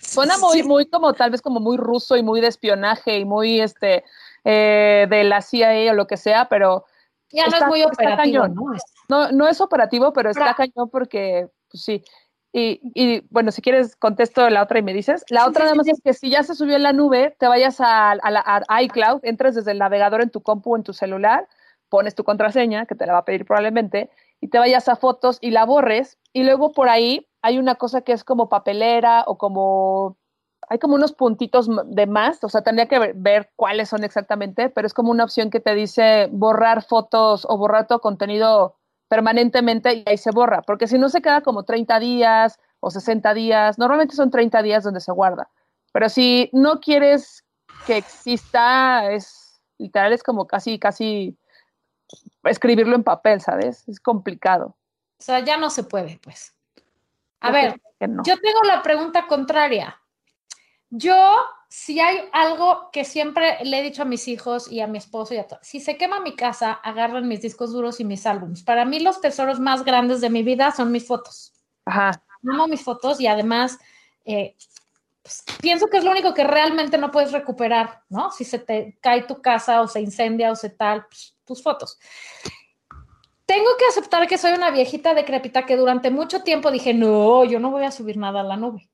[0.00, 3.60] Suena muy, muy como tal vez como muy ruso y muy de espionaje y muy
[3.60, 4.04] este
[4.44, 6.84] eh, de la CIA o lo que sea, pero
[7.32, 8.46] Ya no Está- es muy operativo.
[8.48, 8.72] ¿no?
[9.08, 12.04] No, no es operativo, pero está cañón porque, pues sí.
[12.56, 15.24] Y, y, bueno, si quieres contesto la otra y me dices.
[15.28, 17.80] La otra nada más es que si ya se subió en la nube, te vayas
[17.80, 20.92] a, a la a iCloud, entres desde el navegador en tu compu o en tu
[20.92, 21.48] celular,
[21.88, 24.08] pones tu contraseña, que te la va a pedir probablemente,
[24.40, 26.16] y te vayas a fotos y la borres.
[26.32, 30.16] Y luego por ahí hay una cosa que es como papelera o como
[30.68, 34.70] hay como unos puntitos de más, o sea, tendría que ver, ver cuáles son exactamente,
[34.70, 38.76] pero es como una opción que te dice borrar fotos o borrar todo contenido
[39.14, 43.32] permanentemente y ahí se borra, porque si no se queda como 30 días o 60
[43.32, 45.48] días, normalmente son 30 días donde se guarda,
[45.92, 47.44] pero si no quieres
[47.86, 51.38] que exista, es literal, es como casi, casi
[52.42, 53.88] escribirlo en papel, ¿sabes?
[53.88, 54.76] Es complicado.
[55.20, 56.52] O sea, ya no se puede, pues.
[57.38, 58.24] A Yo ver, no.
[58.24, 60.00] yo tengo la pregunta contraria.
[60.90, 61.36] Yo,
[61.68, 65.34] si hay algo que siempre le he dicho a mis hijos y a mi esposo
[65.34, 68.62] y a todos, si se quema mi casa, agarran mis discos duros y mis álbumes.
[68.62, 71.52] Para mí los tesoros más grandes de mi vida son mis fotos.
[71.86, 72.22] Ajá.
[72.48, 73.78] Amo mis fotos y además
[74.24, 74.54] eh,
[75.24, 78.30] pues, pienso que es lo único que realmente no puedes recuperar, ¿no?
[78.30, 81.98] Si se te cae tu casa o se incendia o se tal, pues, tus fotos.
[83.46, 87.58] Tengo que aceptar que soy una viejita decrépita que durante mucho tiempo dije, no, yo
[87.58, 88.90] no voy a subir nada a la nube.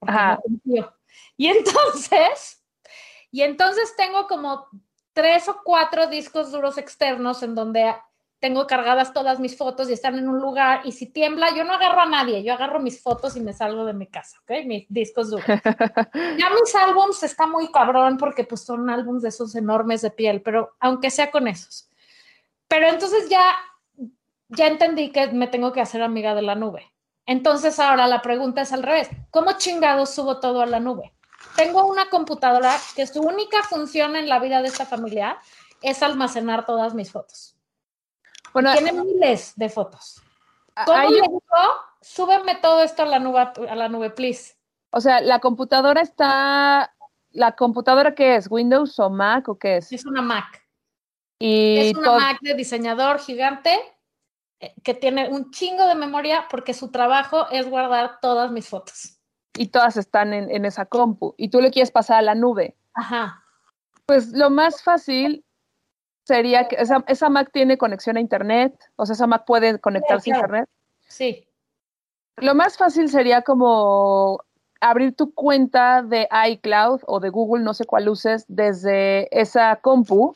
[0.00, 0.36] Ajá.
[0.36, 0.95] no confío".
[1.36, 2.64] Y entonces,
[3.30, 4.68] y entonces tengo como
[5.12, 7.94] tres o cuatro discos duros externos en donde
[8.38, 11.72] tengo cargadas todas mis fotos y están en un lugar y si tiembla, yo no
[11.72, 14.66] agarro a nadie, yo agarro mis fotos y me salgo de mi casa, ¿ok?
[14.66, 15.46] Mis discos duros.
[16.14, 20.42] ya mis álbums está muy cabrón porque pues son álbums de esos enormes de piel,
[20.42, 21.88] pero aunque sea con esos.
[22.68, 23.56] Pero entonces ya,
[24.48, 26.92] ya entendí que me tengo que hacer amiga de la nube.
[27.26, 31.12] Entonces ahora la pregunta es al revés, ¿cómo chingados subo todo a la nube?
[31.56, 35.38] Tengo una computadora que su única función en la vida de esta familia
[35.82, 37.56] es almacenar todas mis fotos.
[38.52, 40.22] Bueno, Tiene miles de fotos.
[40.84, 41.42] ¿Cómo le digo?
[42.00, 44.54] Súbeme todo esto a la nube, a la nube, please.
[44.90, 46.94] o sea, la computadora está,
[47.32, 49.90] la computadora qué es, Windows o Mac o qué es?
[49.92, 50.62] Es una Mac.
[51.38, 53.95] Y Es una Mac de diseñador gigante
[54.82, 59.18] que tiene un chingo de memoria porque su trabajo es guardar todas mis fotos.
[59.58, 62.76] y todas están en, en esa compu y tú le quieres pasar a la nube.
[62.94, 63.42] Ajá.
[64.04, 65.44] Pues lo más fácil
[66.24, 70.30] sería que esa, esa Mac tiene conexión a internet, o sea, esa Mac puede conectarse
[70.30, 70.46] a claro.
[70.46, 70.68] internet.
[71.08, 71.48] Sí.
[72.36, 74.40] Lo más fácil sería como
[74.80, 80.34] abrir tu cuenta de iCloud o de Google, no sé cuál uses, desde esa compu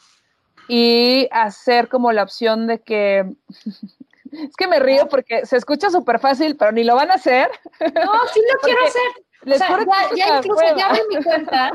[0.69, 3.35] y hacer como la opción de que...
[4.33, 7.51] es que me río porque se escucha súper fácil, pero ni lo van a hacer.
[7.81, 9.25] No, sí lo quiero hacer.
[9.47, 11.73] O sea, ya, incluso ya abrí mi cuenta,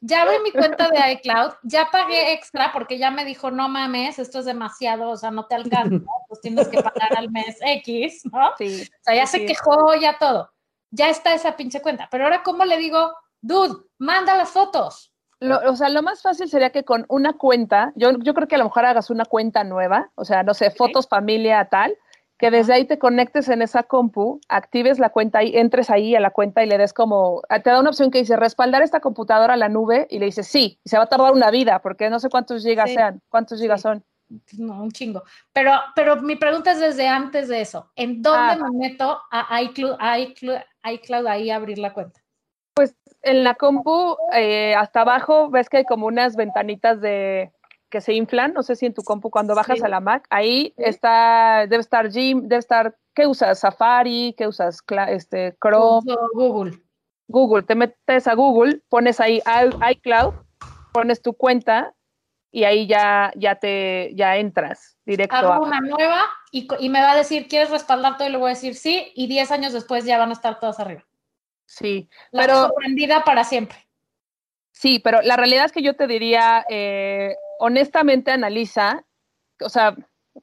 [0.00, 4.18] ya abrí mi cuenta de iCloud, ya pagué extra porque ya me dijo, no mames,
[4.18, 8.22] esto es demasiado, o sea, no te alcanza, pues tienes que pagar al mes X,
[8.32, 8.52] ¿no?
[8.56, 10.52] Sí, O sea, ya se quejó, ya todo.
[10.90, 12.08] Ya está esa pinche cuenta.
[12.10, 15.12] Pero ahora, ¿cómo le digo, dude, manda las fotos?
[15.40, 18.56] Lo- o sea, lo más fácil sería que con una cuenta, yo, yo creo que
[18.56, 21.94] a lo mejor hagas una cuenta nueva, o sea, no sé, fotos, familia, tal,
[22.38, 26.20] que desde ahí te conectes en esa compu, actives la cuenta y entres ahí a
[26.20, 29.00] la cuenta y le des como, ah, te da una opción que dice respaldar esta
[29.00, 31.80] computadora a la nube y le dices sí, y se va a tardar una vida,
[31.82, 32.96] porque no sé cuántos gigas Sí.
[32.96, 34.04] sean, cuántos gigas son.
[34.58, 35.22] No, un chingo.
[35.52, 37.90] Pero, pero mi pregunta es desde antes de eso.
[37.96, 38.58] ¿En dónde Ah.
[38.70, 42.20] me meto a iCloud, iCloud, iCloud ahí a abrir la cuenta?
[43.22, 47.52] En la compu, eh, hasta abajo, ves que hay como unas ventanitas de
[47.90, 49.84] que se inflan, no sé si en tu compu cuando bajas Sí.
[49.84, 53.60] a la Mac, ahí está, debe estar Gym, debe estar, ¿qué usas?
[53.60, 54.80] Safari, ¿qué usas?
[55.08, 56.82] Este, Chrome, Google.
[57.28, 59.42] Google, te metes a Google, pones ahí
[59.90, 60.34] iCloud,
[60.92, 61.94] pones tu cuenta
[62.50, 67.00] y ahí ya, ya te, ya entras directo Hago a, una nueva y, y me
[67.00, 68.28] va a decir, ¿quieres respaldar todo?
[68.28, 70.80] Y le voy a decir sí, y 10 años después ya van a estar todas
[70.80, 71.04] arriba.
[71.68, 73.78] Sí, La pero sorprendida para siempre.
[74.72, 79.04] Sí, pero la realidad es que yo te diría, eh, honestamente analiza,
[79.60, 79.94] o sea,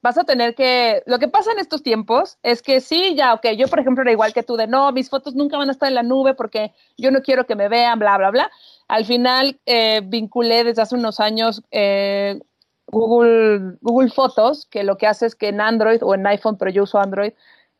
[0.02, 3.46] vas a tener que, lo que pasa en estos tiempos es que sí, ya, ok,
[3.56, 5.88] yo por ejemplo era igual que tú de, no, mis fotos nunca van a estar
[5.88, 8.50] en la nube porque yo no quiero que me vean, bla, bla, bla.
[8.88, 12.38] Al final eh, vinculé desde hace unos años eh,
[12.88, 16.70] Google, Google Fotos, que lo que hace es que en Android o en iPhone, pero
[16.70, 17.32] yo uso Android,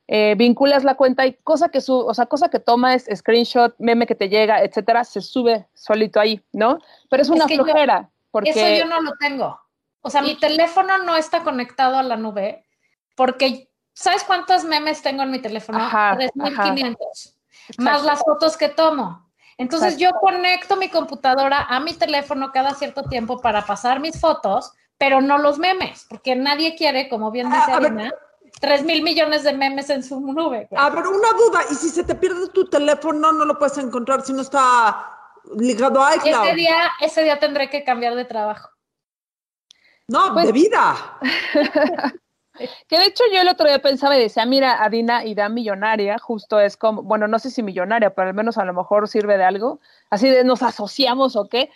[0.09, 3.75] eh, vinculas la cuenta y cosa que su, o sea, cosa que toma es screenshot,
[3.79, 6.79] meme que te llega, etcétera, se sube solito ahí, ¿no?
[7.11, 9.61] Pero es Es una yo- flojera, porque Eso yo no lo tengo.
[10.03, 12.65] O sea, mi teléfono no está conectado a la nube
[13.17, 15.79] porque, ¿sabes cuántos memes tengo en mi teléfono?
[15.79, 17.35] Ajá, 3.500.
[17.79, 19.27] Más las fotos que tomo.
[19.59, 24.73] Entonces yo conecto mi computadora a mi teléfono cada cierto tiempo para pasar mis fotos,
[24.99, 28.15] pero no los memes, porque nadie quiere, como bien dice Ah, a ver.
[28.63, 30.67] Arina, 3 mil millones de memes en su nube.
[30.71, 30.83] güey.
[30.83, 31.61] A ver, una duda.
[31.71, 35.11] ¿Y si se te pierde tu teléfono, no lo puedes encontrar si no está
[35.57, 36.47] ligado a iCloud?
[36.47, 38.71] Ese día, ese día tendré que cambiar de trabajo.
[40.09, 41.19] No, Pues- de vida.
[42.89, 46.59] Que de hecho yo el otro día pensaba y decía, mira, Adina, idea millonaria, justo
[46.59, 49.45] es como, bueno, no sé si millonaria, pero al menos a lo mejor sirve de
[49.45, 51.71] algo, así de nos asociamos o qué.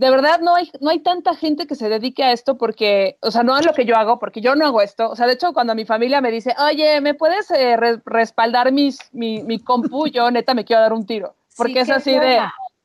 [0.00, 3.30] De verdad no hay, no hay tanta gente que se dedique a esto porque, o
[3.30, 5.10] sea, no es lo que yo hago, porque yo no hago esto.
[5.10, 8.72] O sea, de hecho, cuando mi familia me dice, oye, ¿me puedes eh, re- respaldar
[8.72, 10.06] mis, mi, mi compu?
[10.08, 12.38] Yo neta me quiero dar un tiro, porque Sí, es así de,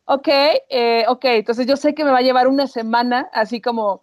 [0.04, 0.28] ok,
[0.69, 4.01] eh, ok, entonces yo sé que me va a llevar una semana, así como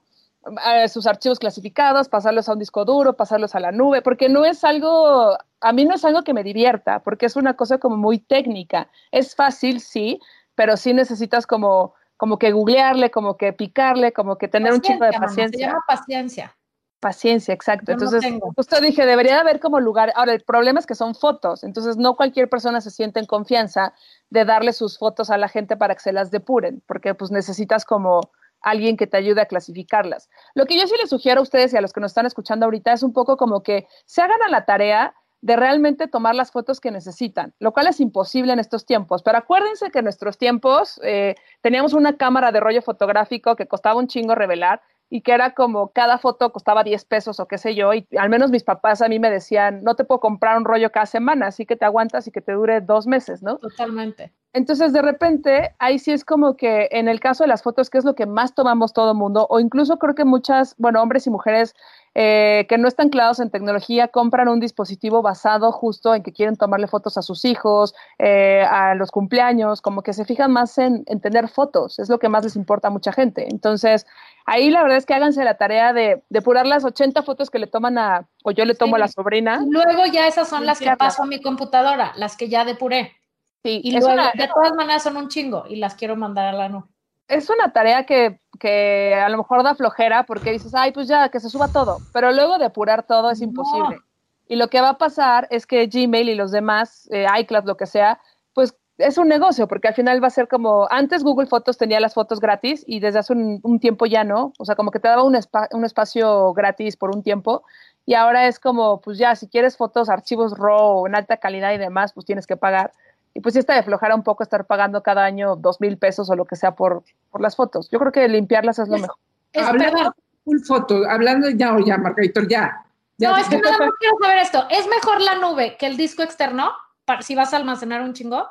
[0.75, 4.47] eh, sus archivos clasificados, pasarlos a un disco duro, pasarlos a la nube, porque no
[4.47, 7.99] es algo, a mí no es algo que me divierta, porque es una cosa como
[7.99, 8.89] muy técnica.
[9.11, 10.19] Es fácil, sí,
[10.55, 11.93] pero sí necesitas como,
[12.23, 15.59] como que googlearle, como que picarle, como que tener un chico de mamá, paciencia.
[15.59, 16.57] Se llama paciencia.
[17.01, 17.87] Paciencia, exacto.
[17.89, 20.13] Yo Entonces, justo dije, debería de haber como lugar.
[20.15, 23.93] Ahora, el problema es que son fotos, entonces no cualquier persona se siente en confianza
[24.31, 27.85] de darle sus fotos a la gente para que se las depuren, porque pues necesitas
[27.85, 28.21] como
[28.61, 30.31] alguien que te ayude a clasificarlas.
[30.55, 32.67] Lo que yo sí les sugiero a ustedes y a los que nos están escuchando
[32.67, 36.53] ahorita es un poco como que se hagan a la tarea de realmente tomar las
[36.53, 39.23] fotos que necesitan, lo cual es imposible en estos tiempos.
[39.23, 43.99] Pero acuérdense que en nuestros tiempos eh, teníamos una cámara de rollo fotográfico que costaba
[43.99, 47.75] un chingo revelar y que era como cada foto costaba 10 pesos o qué sé
[47.75, 50.65] yo, y al menos mis papás a mí me decían, no te puedo comprar un
[50.65, 53.59] rollo cada semana, así que te aguantas y que te dure dos meses, ¿no?
[53.59, 54.33] Totalmente.
[54.55, 57.97] Entonces, de repente, ahí sí es como que en el caso de las fotos, que
[57.97, 61.27] es lo que más tomamos todo el mundo, o incluso creo que muchas, bueno, hombres
[61.27, 61.75] y mujeres
[62.15, 66.57] eh, que no están clavados en tecnología compran un dispositivo basado justo en que quieren
[66.57, 71.05] tomarle fotos a sus hijos, eh, a los cumpleaños, como que se fijan más en,
[71.07, 73.47] en, tener fotos, es lo que más les importa a mucha gente.
[73.51, 74.07] Entonces,
[74.45, 77.69] ahí la verdad es que háganse la tarea de depurar las 80 fotos que le
[77.69, 79.01] toman a, o yo le tomo sí.
[79.01, 79.65] a la sobrina.
[79.67, 83.22] Luego ya esas son las que paso a mi computadora, las que ya depuré.
[83.63, 86.53] Sí, y luego, una, de todas maneras son un chingo y las quiero mandar a
[86.53, 86.87] la nube.
[87.29, 91.29] Es una tarea que, que, a lo mejor da flojera porque dices, ay, pues ya,
[91.29, 93.97] que se suba todo, pero luego depurar todo es imposible.
[93.97, 94.03] No.
[94.49, 97.77] Y lo que va a pasar es que Gmail y los demás, eh, iCloud, lo
[97.77, 98.21] que sea,
[98.53, 102.01] pues es un negocio, porque al final va a ser como, antes Google Fotos tenía
[102.01, 105.01] las fotos gratis y desde hace un, un tiempo ya no, o sea, como que
[105.01, 107.63] te daba un, espa un espacio gratis por un tiempo
[108.05, 111.79] y ahora es como, pues ya, si quieres fotos, archivos RAW en alta calidad y
[111.79, 112.93] demás, pues tienes que pagar.
[113.35, 116.29] Y pues sí está de flojera un poco estar pagando cada año dos mil pesos
[116.29, 117.89] o lo que sea por, por las fotos.
[117.91, 119.17] Yo creo que limpiarlas es lo mejor.
[119.53, 120.15] Es, hablando
[120.45, 122.85] full foto, hablando ya o ya, Margarito, ya,
[123.17, 123.31] ya.
[123.31, 124.67] No, es que nada más quiero saber esto.
[124.71, 126.73] ¿Es mejor la nube que el disco externo?
[127.05, 128.49] Para, si vas a almacenar un chingo.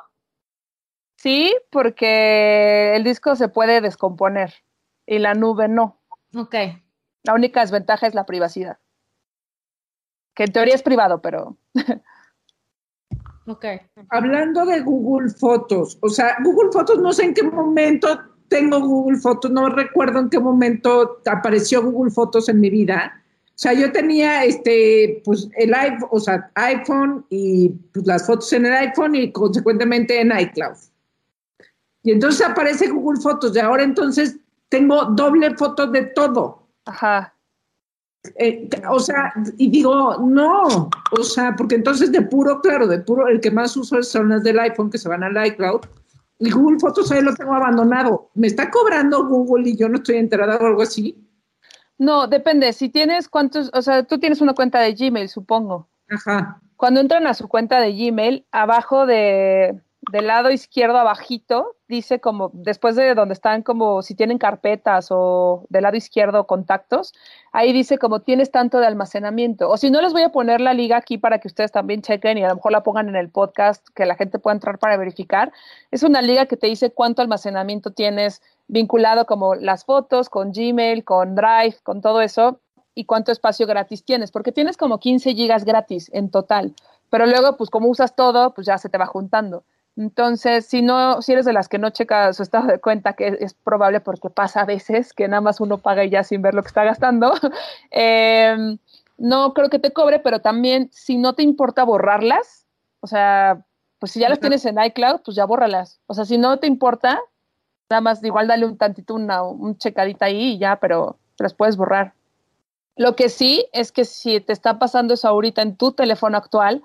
[1.16, 4.52] Sí, porque el disco se puede descomponer
[5.06, 6.00] y la nube no.
[6.34, 6.54] Ok.
[7.22, 8.78] La única desventaja es la privacidad.
[10.34, 11.56] Que en teoría es privado, pero.
[13.46, 13.64] ok.
[14.10, 19.18] Hablando de Google Fotos, o sea, Google Fotos, no sé en qué momento tengo Google
[19.18, 23.22] Fotos, no recuerdo en qué momento apareció Google Fotos en mi vida.
[23.46, 28.52] O sea, yo tenía este, pues el iPhone, o sea, iPhone y pues, las fotos
[28.52, 30.76] en el iPhone y consecuentemente en iCloud.
[32.02, 34.36] Y entonces aparece Google Fotos y ahora entonces
[34.68, 36.66] tengo doble foto de todo.
[36.86, 37.31] Ajá.
[38.36, 43.26] Eh, o sea, y digo, no, o sea, porque entonces de puro, claro, de puro,
[43.26, 45.80] el que más uso son las del iPhone que se van al iCloud.
[46.38, 48.30] Y Google Fotos ahí lo tengo abandonado.
[48.34, 51.16] ¿Me está cobrando Google y yo no estoy enterada o algo así?
[51.98, 52.72] No, depende.
[52.72, 55.88] Si tienes cuántos, o sea, tú tienes una cuenta de Gmail, supongo.
[56.08, 56.60] Ajá.
[56.76, 62.50] Cuando entran a su cuenta de Gmail, abajo de, del lado izquierdo abajito, dice como,
[62.54, 67.12] después de donde están como, si tienen carpetas o del lado izquierdo contactos,
[67.52, 69.70] ahí dice como tienes tanto de almacenamiento.
[69.70, 72.36] O si no, les voy a poner la liga aquí para que ustedes también chequen
[72.36, 74.96] y a lo mejor la pongan en el podcast, que la gente pueda entrar para
[74.96, 75.52] verificar.
[75.92, 81.04] Es una liga que te dice cuánto almacenamiento tienes vinculado como las fotos, con Gmail,
[81.04, 82.58] con Drive, con todo eso,
[82.94, 86.74] y cuánto espacio gratis tienes, porque tienes como 15 gigas gratis en total.
[87.10, 89.64] Pero luego, pues como usas todo, pues ya se te va juntando.
[89.96, 93.36] Entonces, si no, si eres de las que no checa su estado de cuenta, que
[93.40, 96.54] es, probable porque pasa a veces que nada más uno paga y ya sin ver
[96.54, 97.34] lo que está gastando,
[97.90, 98.76] eh,
[99.18, 102.66] no creo que te cobre, pero también si no te importa borrarlas,
[103.00, 103.64] o sea,
[103.98, 106.00] pues si ya las tienes en iCloud, pues ya bórralas.
[106.06, 107.20] O sea, si no te importa,
[107.88, 111.76] nada más igual dale un tantito, una, un checadita ahí y ya, pero las puedes
[111.76, 112.14] borrar.
[112.96, 116.82] Lo que sí es que si te está pasando eso ahorita en tu teléfono actual,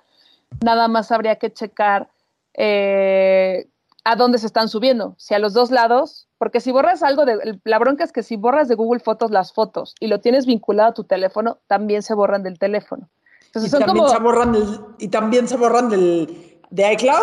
[0.63, 2.09] nada más habría que checar
[2.57, 3.69] eh,
[4.03, 7.59] a dónde se están subiendo, si a los dos lados, porque si borras algo de,
[7.63, 10.89] la bronca es que si borras de Google Fotos las fotos y lo tienes vinculado
[10.89, 13.09] a tu teléfono, también se borran del teléfono.
[13.45, 17.21] Entonces, ¿Y, son también como, se borran del, ¿Y también se borran del, de iCloud?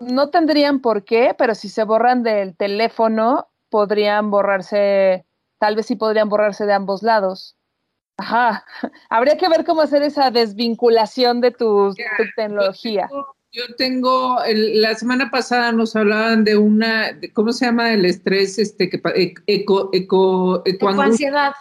[0.00, 5.24] No tendrían por qué, pero si se borran del teléfono, podrían borrarse,
[5.58, 7.56] tal vez sí podrían borrarse de ambos lados.
[8.18, 8.64] Ajá,
[9.10, 13.08] habría que ver cómo hacer esa desvinculación de tu, tu tecnología.
[13.56, 18.04] Yo tengo, el, la semana pasada nos hablaban de una, de, ¿cómo se llama el
[18.04, 18.58] estrés?
[18.58, 19.00] Este, que,
[19.46, 21.54] eco, eco, ecoansiedad.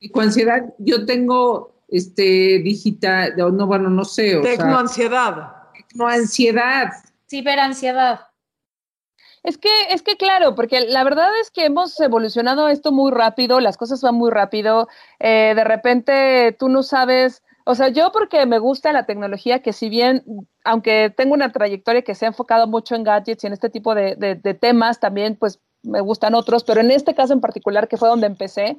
[0.00, 0.62] Ecoansiedad.
[0.78, 4.38] Yo tengo, este, digital, no, bueno, no sé.
[4.38, 5.52] O Tecnoansiedad.
[5.74, 6.90] Tecnoansiedad.
[7.28, 8.20] Ciberansiedad.
[9.42, 13.60] Es que, es que claro, porque la verdad es que hemos evolucionado esto muy rápido,
[13.60, 14.88] las cosas van muy rápido,
[15.18, 19.72] eh, de repente tú no sabes, o sea, yo porque me gusta la tecnología, que
[19.72, 20.24] si bien,
[20.64, 23.94] aunque tengo una trayectoria que se ha enfocado mucho en gadgets y en este tipo
[23.94, 28.08] de, temas, también pues me gustan otros, pero en este caso en particular, que fue
[28.08, 28.78] donde empecé,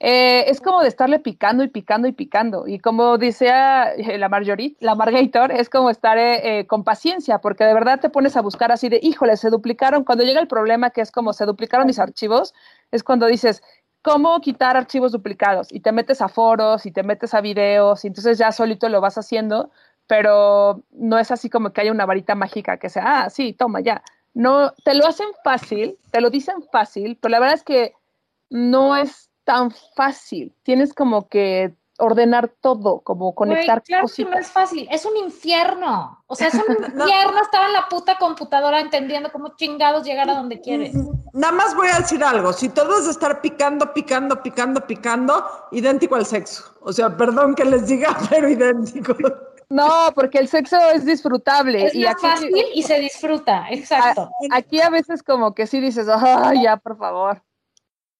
[0.00, 2.66] eh, es como de estarle picando y picando y picando.
[2.66, 7.64] Y como decía la Marjorie, la Margator, es como estar eh, eh, con paciencia, porque
[7.64, 10.04] de verdad te pones a buscar así de, híjole, se duplicaron.
[10.04, 12.54] Cuando llega el problema, que es como se duplicaron mis archivos,
[12.90, 13.62] es cuando dices,
[14.04, 15.72] ¿cómo quitar archivos duplicados?
[15.72, 19.00] Y te metes a foros y te metes a videos y entonces ya solito lo
[19.00, 19.70] vas haciendo,
[20.06, 23.80] pero no es así como que haya una varita mágica que sea, ah, sí, toma,
[23.80, 24.02] ya.
[24.34, 27.94] No, te lo hacen fácil, te lo dicen fácil, pero la verdad es que
[28.50, 30.52] no es tan fácil.
[30.64, 31.74] Tienes como que
[32.04, 34.30] ordenar todo, como conectar claro cositas.
[34.30, 36.22] que no es fácil, es un infierno.
[36.26, 40.34] O sea, es un infierno estar en la puta computadora entendiendo cómo chingados llegar a
[40.34, 40.94] donde quieres.
[41.32, 42.52] Nada más voy a decir algo.
[42.52, 46.64] Si todo es de estar picando, picando, picando, picando, idéntico al sexo.
[46.82, 49.14] O sea, perdón que les diga, pero idéntico.
[49.70, 51.86] No, porque el sexo es disfrutable.
[51.86, 54.30] Es y más aquí, fácil y se disfruta, exacto.
[54.52, 57.42] a- aquí a veces como que sí dices, ay, ya, por favor.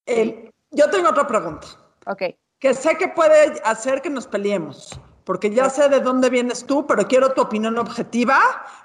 [0.06, 1.66] Eh, yo tengo otra pregunta.
[2.06, 2.22] Ok.
[2.58, 4.98] Que sé que puede hacer que nos peleemos.
[5.24, 8.38] Porque ya sé de dónde vienes tú, pero quiero tu opinión objetiva.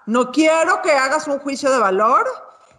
[0.06, 2.26] No quiero que hagas un juicio de valor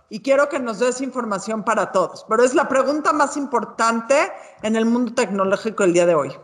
[0.09, 2.25] y quiero que nos des información para todos.
[2.29, 4.33] Pero es la pregunta más importante
[4.63, 6.37] en el mundo tecnológico el día de hoy.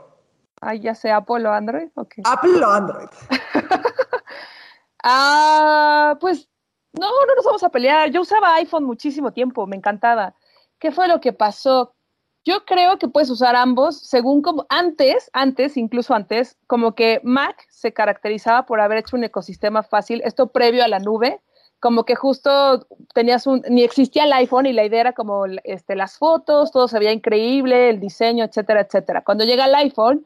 [0.60, 1.88] Ay, ya sea Apple o Android.
[2.24, 3.08] ¿Apple o Android?
[5.08, 6.48] Ah, pues
[6.92, 8.10] no, no nos vamos a pelear.
[8.10, 10.34] Yo usaba iPhone muchísimo tiempo, me encantaba.
[10.80, 11.94] ¿Qué fue lo que pasó?
[12.46, 17.66] Yo creo que puedes usar ambos según como antes, antes, incluso antes, como que Mac
[17.68, 21.40] se caracterizaba por haber hecho un ecosistema fácil, esto previo a la nube,
[21.80, 25.96] como que justo tenías un, ni existía el iPhone y la idea era como este,
[25.96, 29.24] las fotos, todo se veía increíble, el diseño, etcétera, etcétera.
[29.24, 30.24] Cuando llega el iPhone,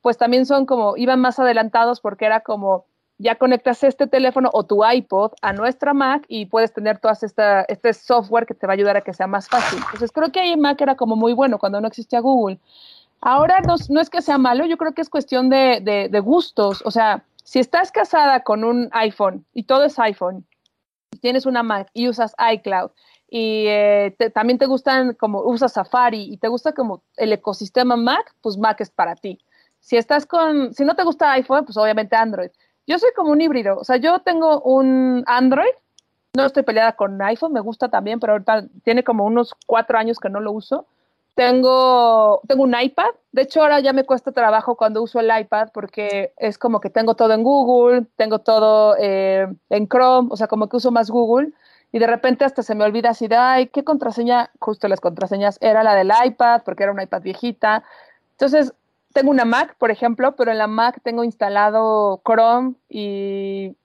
[0.00, 2.86] pues también son como, iban más adelantados porque era como,
[3.18, 7.62] ya conectas este teléfono o tu iPod a nuestra Mac y puedes tener todo esta,
[7.62, 9.80] este software que te va a ayudar a que sea más fácil.
[9.86, 12.60] Entonces creo que ahí Mac era como muy bueno cuando no existía Google.
[13.20, 16.82] Ahora no, es que sea malo, yo creo que es cuestión de, gustos.
[16.84, 20.46] O sea, si estás casada con un iPhone y todo es iPhone,
[21.20, 22.90] tienes una Mac y usas iCloud
[23.28, 28.34] y eh, también te gustan como usas Safari y te gusta como el ecosistema Mac,
[28.40, 29.38] pues Mac es para ti.
[29.80, 32.50] Si estás con, si no te gusta iPhone, pues obviamente Android.
[32.88, 35.68] Yo soy como un híbrido, o sea, yo tengo un Android,
[36.34, 40.18] no estoy peleada con iPhone, me gusta también, pero ahorita tiene como unos cuatro años
[40.18, 40.86] que no lo uso.
[41.34, 45.68] Tengo, tengo un iPad, de hecho ahora ya me cuesta trabajo cuando uso el iPad
[45.72, 50.46] porque es como que tengo todo en Google, tengo todo eh, en Chrome, o sea,
[50.48, 51.52] como que uso más Google
[51.92, 54.50] y de repente hasta se me olvida así de, ay, ¿qué contraseña?
[54.60, 57.84] Justo las contraseñas era la del iPad porque era una iPad viejita.
[58.32, 58.72] Entonces,
[59.18, 63.76] tengo una Mac, por ejemplo, pero en la Mac tengo instalado Chrome y,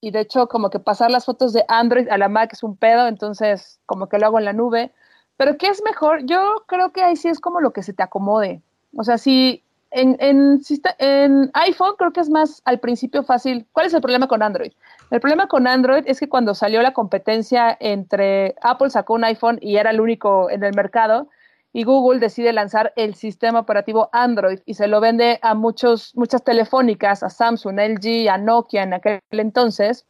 [0.00, 2.76] y, de hecho como que pasar las fotos de Android a la Mac es un
[2.76, 4.92] pedo, entonces como que lo hago en la nube.
[5.38, 6.26] Pero ¿qué es mejor?
[6.26, 8.60] Yo creo que ahí sí es como lo que se te acomode.
[8.94, 13.22] O sea, si en, en, si está, en iPhone creo que es más al principio
[13.22, 13.66] fácil.
[13.72, 14.72] ¿Cuál es el problema con Android?
[15.10, 19.58] El problema con Android es que cuando salió la competencia entre Apple sacó un iPhone
[19.62, 21.28] y era el único en el mercado,
[21.72, 26.44] y Google decide lanzar el sistema operativo Android y se lo vende a muchos, muchas
[26.44, 30.06] telefónicas, a Samsung, LG, a Nokia en aquel entonces.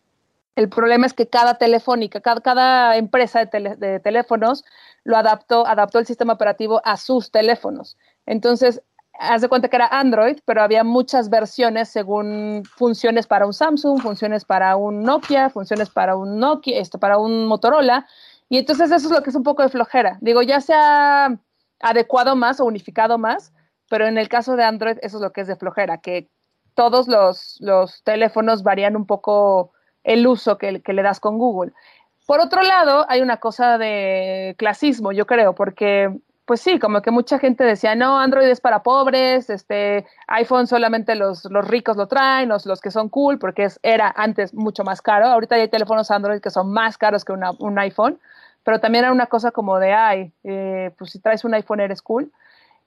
[0.56, 4.64] El problema es que cada telefónica, cada, empresa de, tele, de, teléfonos
[5.04, 7.96] lo adaptó, adaptó el sistema operativo a sus teléfonos.
[8.26, 8.82] Entonces,
[9.18, 14.00] haz de cuenta que era Android, pero había muchas versiones según funciones para un Samsung,
[14.00, 18.06] funciones para un Nokia, funciones para un Nokia, esto para un Motorola.
[18.48, 20.18] Y entonces eso es lo que es un poco de flojera.
[20.20, 21.38] Digo, ya sea
[21.82, 23.52] adecuado más o unificado más,
[23.90, 26.28] pero en el caso de Android eso es lo que es de flojera, que
[26.74, 29.72] todos los, los teléfonos varían un poco
[30.04, 31.72] el uso que, le das con Google.
[32.26, 36.10] Por otro lado, hay una cosa de clasismo, yo creo, porque
[36.44, 41.14] pues sí, como que mucha gente decía, no, Android es para pobres, este, iPhone solamente
[41.14, 44.82] los, los ricos lo traen, los, los que son cool, porque es, era antes mucho
[44.82, 45.26] más caro.
[45.26, 48.18] Ahorita hay teléfonos Android que son más caros que un iPhone
[48.64, 52.02] pero también era una cosa como de, ay, eh, pues si traes un iPhone eres
[52.02, 52.30] cool.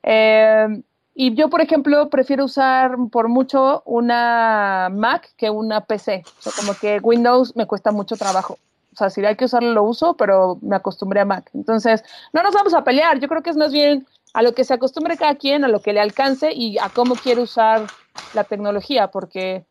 [0.03, 0.81] Eh,
[1.17, 6.23] y yo, por ejemplo, prefiero usar por mucho una Mac que una PC.
[6.25, 8.57] O sea, como que Windows me cuesta mucho trabajo.
[8.93, 11.49] O sea, si hay que usarlo, lo uso, pero me acostumbré a Mac.
[11.53, 12.03] Entonces,
[12.33, 13.19] no nos vamos a pelear.
[13.19, 15.81] Yo creo que es más bien a lo que se acostumbre cada quien, a lo
[15.81, 17.87] que le alcance y a cómo quiere usar
[18.33, 19.65] la tecnología, porque,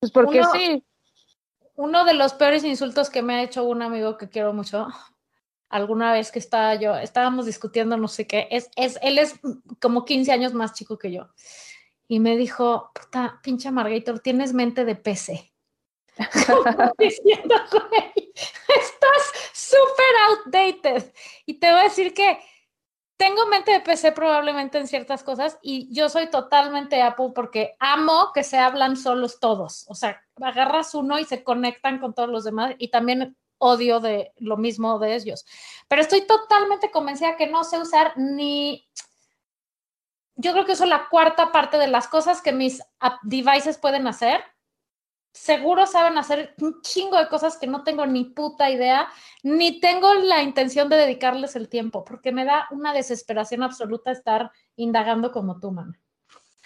[0.00, 0.82] pues porque uno, sí.
[1.76, 4.88] Uno de los peores insultos que me ha hecho un amigo que quiero mucho,
[5.72, 9.40] alguna vez que estaba yo, estábamos discutiendo no sé qué, es, es, él es
[9.80, 11.30] como 15 años más chico que yo.
[12.06, 15.50] Y me dijo, puta, pinche Margator, tienes mente de PC.
[16.98, 21.12] diciendo, güey, estás súper outdated.
[21.46, 22.38] Y te voy a decir que
[23.16, 28.30] tengo mente de PC probablemente en ciertas cosas y yo soy totalmente Apple porque amo
[28.34, 29.86] que se hablan solos todos.
[29.88, 34.32] O sea, agarras uno y se conectan con todos los demás y también odio de
[34.38, 35.46] lo mismo de ellos.
[35.86, 38.88] Pero estoy totalmente convencida que no sé usar ni...
[40.34, 42.82] Yo creo que uso la cuarta parte de las cosas que mis
[43.22, 44.42] devices pueden hacer.
[45.32, 49.08] Seguro saben hacer un chingo de cosas que no tengo ni puta idea,
[49.44, 54.50] ni tengo la intención de dedicarles el tiempo, porque me da una desesperación absoluta estar
[54.74, 55.96] indagando como tú, mamá.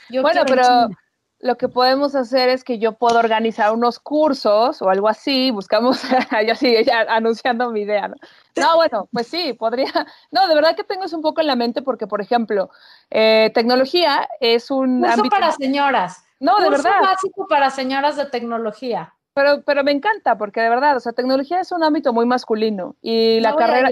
[0.09, 0.97] Yo Bueno, pero chisme.
[1.39, 6.03] Lo que podemos hacer es que yo puedo organizar unos cursos o algo así, buscamos,
[6.47, 8.17] yo sí, ya anunciando mi idea, ¿no?
[8.57, 9.91] No, bueno, pues sí, podría,
[10.31, 12.71] no, de verdad que tengo eso un poco en la mente porque, por ejemplo,
[13.11, 15.37] eh, tecnología es un Curso ámbito...
[15.37, 16.25] para señoras.
[16.39, 17.01] No, de verdad.
[17.01, 19.15] básico para señoras de tecnología.
[19.33, 22.97] Pero, pero me encanta porque de verdad, o sea, tecnología es un ámbito muy masculino
[23.03, 23.91] y la No carrera,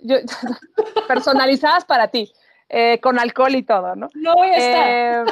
[0.00, 0.16] yo,
[1.08, 2.32] personalizadas para ti,
[2.68, 4.08] eh, con alcohol y todo, ¿no?
[4.14, 4.88] No voy a estar.
[4.88, 5.24] Eh,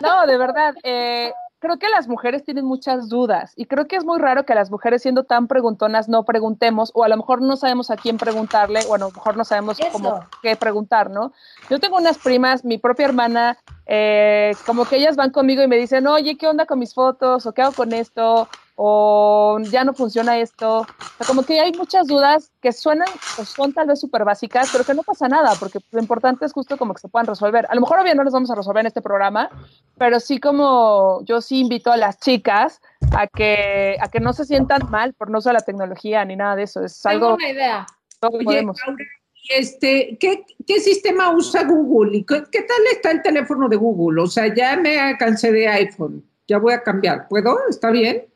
[0.00, 4.04] no, de verdad, eh, creo que las mujeres tienen muchas dudas y creo que es
[4.04, 7.56] muy raro que las mujeres siendo tan preguntonas no preguntemos o a lo mejor no
[7.56, 9.92] sabemos a quién preguntarle o a lo mejor no sabemos Eso.
[9.92, 11.32] cómo qué preguntar, ¿no?
[11.68, 15.76] Yo tengo unas primas, mi propia hermana, eh, como que ellas van conmigo y me
[15.76, 17.44] dicen, oye, ¿qué onda con mis fotos?
[17.46, 18.48] ¿O qué hago con esto?
[18.82, 20.78] ¿O ya no funciona esto?
[20.78, 20.86] O
[21.18, 24.84] sea, como que hay muchas dudas que suenan o son tal vez súper básicas, pero
[24.84, 27.66] que no pasa nada, porque lo importante es justo como que se puedan resolver.
[27.68, 29.50] A lo mejor obviamente no los vamos a resolver en este programa,
[29.98, 32.80] pero sí como yo sí invito a las chicas
[33.14, 36.56] a que, a que no se sientan mal por no usar la tecnología ni nada
[36.56, 36.82] de eso.
[36.82, 37.86] Es Tengo algo una idea.
[38.22, 38.80] Oye, podemos.
[38.86, 39.04] Laura,
[39.34, 42.16] y este, ¿qué, ¿qué sistema usa Google?
[42.16, 44.22] ¿Y qué, qué tal está el teléfono de Google?
[44.22, 46.24] O sea, ya me cansé de iPhone.
[46.48, 47.28] Ya voy a cambiar.
[47.28, 47.58] ¿Puedo?
[47.68, 48.29] ¿Está bien?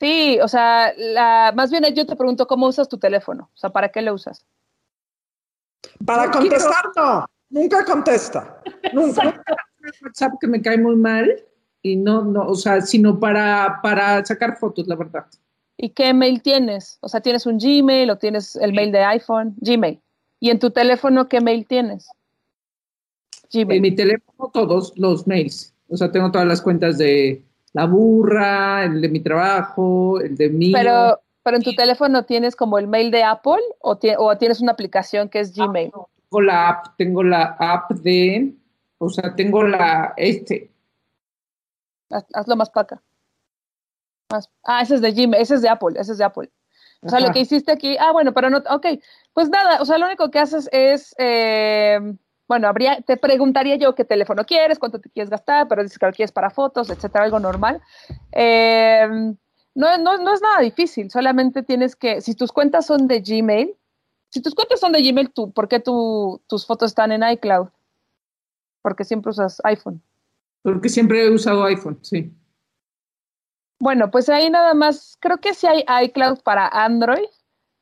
[0.00, 3.70] Sí, o sea, la, más bien yo te pregunto cómo usas tu teléfono, o sea,
[3.70, 4.44] ¿para qué lo usas?
[6.04, 7.26] Para No contestar, no.
[7.50, 8.60] Nunca contesta.
[8.92, 9.42] Nunca.
[10.02, 11.44] WhatsApp que me cae muy mal
[11.82, 15.26] y no, no, o sea, sino para, para sacar fotos, la verdad.
[15.76, 16.98] ¿Y qué mail tienes?
[17.00, 19.54] O sea, ¿tienes un Gmail o tienes el mail de iPhone?
[19.58, 20.00] Gmail.
[20.40, 22.08] ¿Y en tu teléfono qué mail tienes?
[23.52, 23.80] En Gmail.
[23.80, 25.74] mi teléfono todos los mails.
[25.88, 27.44] O sea, tengo todas las cuentas de
[27.74, 30.72] la burra, el de mi trabajo, el de mi.
[30.72, 34.72] Pero, pero en tu teléfono tienes como el mail de Apple o, o tienes una
[34.72, 35.90] aplicación que es Gmail.
[36.30, 38.54] Tengo la app, tengo la app de,
[38.98, 40.70] o sea, tengo la, este,
[42.10, 43.02] Haz- hazlo más para acá.
[44.30, 46.50] Más- Ah, ese es de Gmail, ese es de Apple, ese es de Apple.
[47.02, 48.86] O sea, lo que hiciste aquí, ah, bueno, pero no, ok,
[49.34, 51.98] pues nada, o sea, lo único que haces es, eh,
[52.46, 56.06] bueno, habría, te preguntaría yo qué teléfono quieres, cuánto te quieres gastar, pero dices que
[56.06, 57.80] lo quieres para fotos, etcétera, algo normal.
[58.32, 59.06] Eh,
[59.74, 63.74] no, no, no es nada difícil, solamente tienes que, si tus cuentas son de Gmail,
[64.30, 67.68] si tus cuentas son de Gmail, tú, ¿por qué tu- tus fotos están en iCloud?
[68.82, 70.02] Porque siempre usas iPhone.
[70.62, 72.32] porque siempre he usado iPhone, sí.
[73.78, 77.26] Bueno, pues ahí nada más, creo que sí hay iCloud para Android,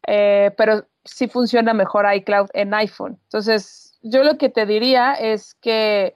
[0.06, 3.18] eh, pero sí funciona mejor iCloud en iPhone.
[3.24, 6.14] Entonces, yo lo que te diría es que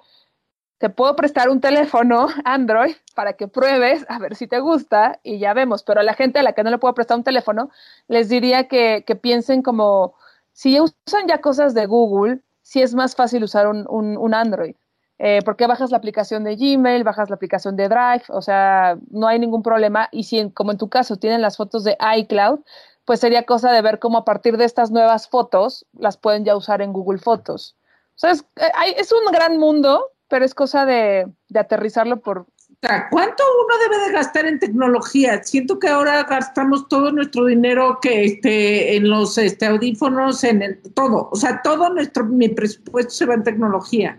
[0.79, 5.39] te puedo prestar un teléfono Android para que pruebes a ver si te gusta y
[5.39, 5.83] ya vemos.
[5.85, 7.71] Pero a la gente a la que no le puedo prestar un teléfono,
[8.09, 10.15] les diría que, que piensen como,
[10.53, 14.75] si usan ya cosas de Google, sí es más fácil usar un, un- Android.
[15.19, 19.27] Eh, porque bajas la aplicación de Gmail, bajas la aplicación de Drive, o sea, no
[19.29, 20.09] hay ningún problema.
[20.13, 22.61] Y si, como en tu caso, tienen las fotos de iCloud,
[23.07, 26.57] pues sería cosa de ver cómo a partir de estas nuevas fotos las pueden ya
[26.57, 27.76] usar en Google Fotos.
[28.17, 32.21] O sea, es, eh, hay- es un gran mundo, pero es cosa de, de aterrizarlo
[32.21, 32.39] por...
[32.41, 32.47] O
[32.89, 35.43] sea, ¿cuánto uno debe de gastar en tecnología?
[35.43, 40.83] Siento que ahora gastamos todo nuestro dinero que este en los este, audífonos, en el
[40.95, 44.19] todo, o sea, todo nuestro mi presupuesto se va en tecnología.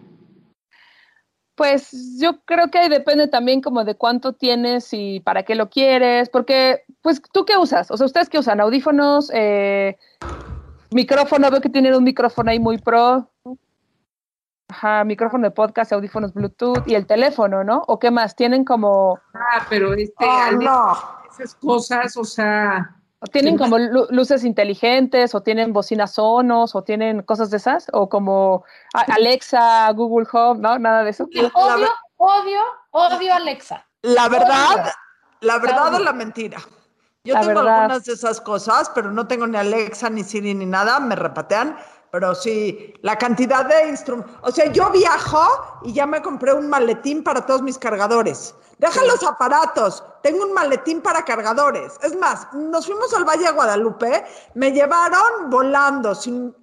[1.55, 1.89] Pues
[2.19, 6.29] yo creo que ahí depende también como de cuánto tienes y para qué lo quieres,
[6.29, 7.89] porque, pues, ¿tú qué usas?
[7.89, 8.59] O sea, ¿ustedes qué usan?
[8.59, 9.31] ¿Audífonos?
[9.33, 9.97] Eh,
[10.91, 13.31] micrófono, veo que tienen un micrófono ahí muy pro.
[14.69, 17.83] Ajá, micrófono de podcast, audífonos Bluetooth y el teléfono, ¿no?
[17.87, 18.35] ¿O qué más?
[18.35, 20.97] ¿Tienen como, Ah, pero este Oh, no.
[21.31, 26.83] esas cosas, o sea, o tienen como lu- luces inteligentes, o tienen bocinas sonos, o
[26.83, 27.87] tienen cosas de esas?
[27.93, 30.77] ¿O como Alexa, Google Home, no?
[30.77, 31.23] Nada de eso.
[31.53, 32.59] Odio, odio,
[32.91, 33.85] odio Alexa.
[34.01, 34.91] La verdad,
[35.39, 36.57] la verdad o la mentira.
[37.23, 37.79] Yo La tengo verdad.
[37.83, 41.77] algunas de esas cosas, pero no tengo ni Alexa, ni Siri, ni nada, me repatean.
[42.11, 44.33] Pero sí, la cantidad de instrumentos.
[44.41, 48.55] O sea, yo viajo y ya me compré un maletín para todos mis cargadores.
[48.77, 51.97] Deja los aparatos, tengo un maletín para cargadores.
[52.03, 56.55] Es más, nos fuimos al Valle de Guadalupe, me llevaron volando sin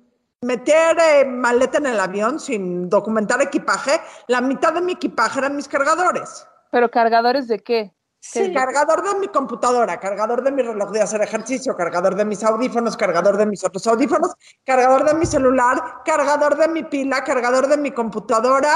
[0.43, 4.01] meter eh, maleta en el avión, sin documentar equipaje.
[4.29, 6.47] La mitad de mi equipaje eran mis cargadores.
[6.71, 7.94] ¿Pero cargadores de qué?
[8.27, 12.43] Sí, cargador de mi computadora, cargador de mi reloj de hacer ejercicio, cargador de mis
[12.43, 14.33] audífonos, cargador de mis otros audífonos,
[14.65, 18.73] cargador de mi celular, cargador de mi pila, cargador de mi computadora.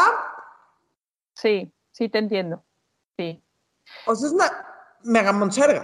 [1.32, 2.62] Sí, sí, te entiendo.
[3.16, 3.42] Sí.
[4.04, 4.52] O sea, es una
[5.04, 5.82] mega monserga.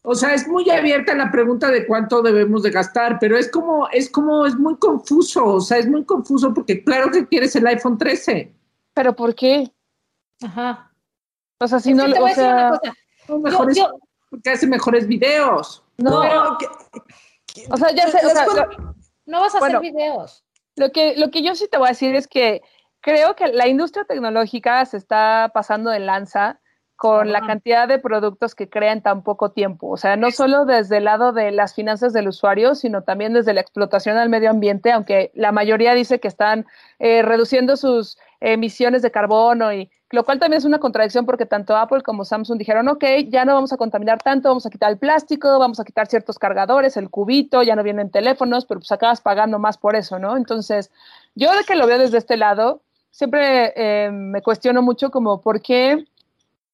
[0.00, 3.86] o sea, es muy abierta la pregunta de cuánto debemos de gastar, pero es como,
[3.90, 7.66] es como, es muy confuso, o sea, es muy confuso porque claro que quieres el
[7.66, 8.50] iPhone 13.
[8.94, 9.70] ¿Pero por qué?
[10.42, 10.90] Ajá.
[11.60, 12.92] O sea, si Es no, que te o voy a decir una cosa.
[13.38, 13.98] Mejores, yo-
[14.30, 15.82] porque hace mejores videos.
[15.98, 16.58] no, Pero
[17.70, 18.94] o sea, ya sé, o les sea, cuento- lo-
[19.26, 19.78] No vas a Bueno.
[19.78, 20.44] hacer videos.
[20.76, 22.62] Lo que, lo que yo sí te voy a decir es que
[23.00, 26.60] creo que la industria tecnológica se está pasando de lanza
[26.96, 29.88] con la cantidad de productos que crea en tan poco tiempo.
[29.90, 33.52] O sea, no solo desde el lado de las finanzas del usuario, sino también desde
[33.52, 36.66] la explotación al medio ambiente, aunque la mayoría dice que están
[36.98, 38.16] eh, reduciendo sus
[38.52, 42.58] emisiones de carbono y lo cual también es una contradicción porque tanto Apple como Samsung
[42.58, 45.84] dijeron, ok, ya no vamos a contaminar tanto, vamos a quitar el plástico, vamos a
[45.84, 49.96] quitar ciertos cargadores, el cubito, ya no vienen teléfonos, pero pues acabas pagando más por
[49.96, 50.36] eso, ¿no?
[50.36, 50.90] Entonces,
[51.34, 55.62] yo de que lo veo desde este lado, siempre eh, me cuestiono mucho como por
[55.62, 56.04] qué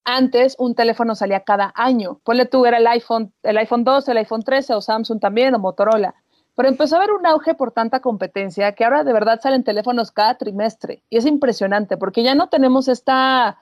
[0.05, 2.21] antes un teléfono salía cada año.
[2.25, 5.59] Ponle tú, era el iPhone, el iPhone 12, el iPhone 13 o Samsung también o
[5.59, 6.15] Motorola.
[6.61, 10.11] Pero empezó a haber un auge por tanta competencia que ahora de verdad salen teléfonos
[10.13, 11.03] cada trimestre.
[11.09, 13.57] Y es impresionante porque ya no tenemos esta,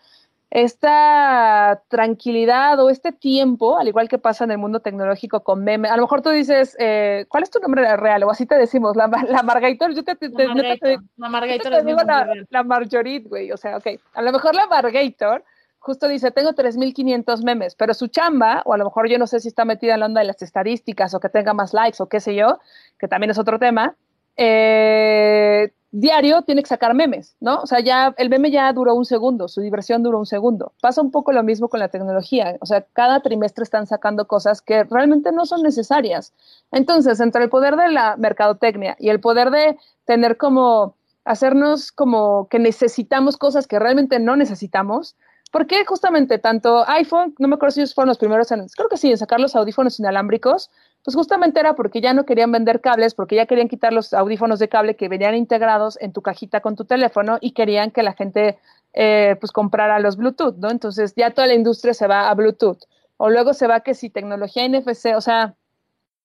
[0.50, 5.90] esta tranquilidad o este tiempo, al igual que pasa en el mundo tecnológico con memes.
[5.90, 8.24] A lo mejor tú dices, eh, ¿cuál es tu nombre real?
[8.24, 9.94] O así te decimos, la, la Margator.
[9.94, 11.04] Yo te, te- La neta te- Margator.
[11.16, 13.52] La Margator yo te es digo la, la Marjorie, güey.
[13.52, 13.86] O sea, ok.
[14.14, 15.44] A lo mejor la Margator
[15.78, 19.40] justo dice, tengo 3.500 memes, pero su chamba, o a lo mejor yo no sé
[19.40, 22.08] si está metida en la onda de las estadísticas o que tenga más likes o
[22.08, 22.58] qué sé yo,
[22.98, 23.96] que también es otro tema,
[24.36, 27.60] eh, diario tiene que sacar memes, ¿no?
[27.60, 30.72] O sea, ya el meme ya duró un segundo, su diversión duró un segundo.
[30.82, 34.60] Pasa un poco lo mismo con la tecnología, o sea, cada trimestre están sacando cosas
[34.60, 36.32] que realmente no son necesarias.
[36.72, 42.48] Entonces, entre el poder de la mercadotecnia y el poder de tener como hacernos como
[42.48, 45.16] que necesitamos cosas que realmente no necesitamos,
[45.50, 48.88] ¿Por qué justamente tanto iPhone, no me acuerdo si ellos fueron los primeros en, creo
[48.88, 50.70] que sí, en sacar los audífonos inalámbricos,
[51.02, 54.58] pues justamente era porque ya no querían vender cables, porque ya querían quitar los audífonos
[54.58, 58.12] de cable que venían integrados en tu cajita con tu teléfono y querían que la
[58.12, 58.58] gente
[58.92, 60.70] eh, pues comprara los Bluetooth, ¿no?
[60.70, 62.84] Entonces ya toda la industria se va a Bluetooth.
[63.16, 65.54] O luego se va que si tecnología NFC, o sea,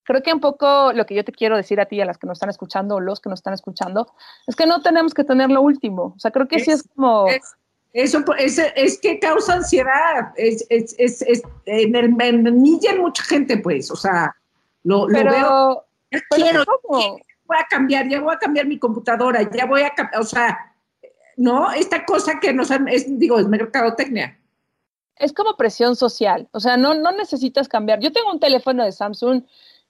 [0.03, 2.27] creo que un poco lo que yo te quiero decir a ti, a las que
[2.27, 4.11] nos están escuchando o los que nos están escuchando,
[4.47, 6.13] es que no tenemos que tener lo último.
[6.15, 7.27] O sea, creo que sí es como...
[7.27, 7.55] Es,
[7.93, 10.33] eso es, es que causa ansiedad.
[10.35, 12.43] Es, es, es, es- en, el, en
[12.99, 14.35] mucha gente, pues, o sea,
[14.83, 15.85] lo, lo pero, veo.
[16.11, 17.19] Ya pero quiero, ¿cómo?
[17.45, 20.73] voy a cambiar, ya voy a cambiar mi computadora, ya voy a o sea,
[21.37, 24.37] no, esta cosa que nos han, es, digo, es mercadotecnia.
[25.15, 26.47] es como presión social.
[26.51, 27.99] O sea, no, no necesitas cambiar.
[27.99, 29.43] Yo tengo un teléfono de Samsung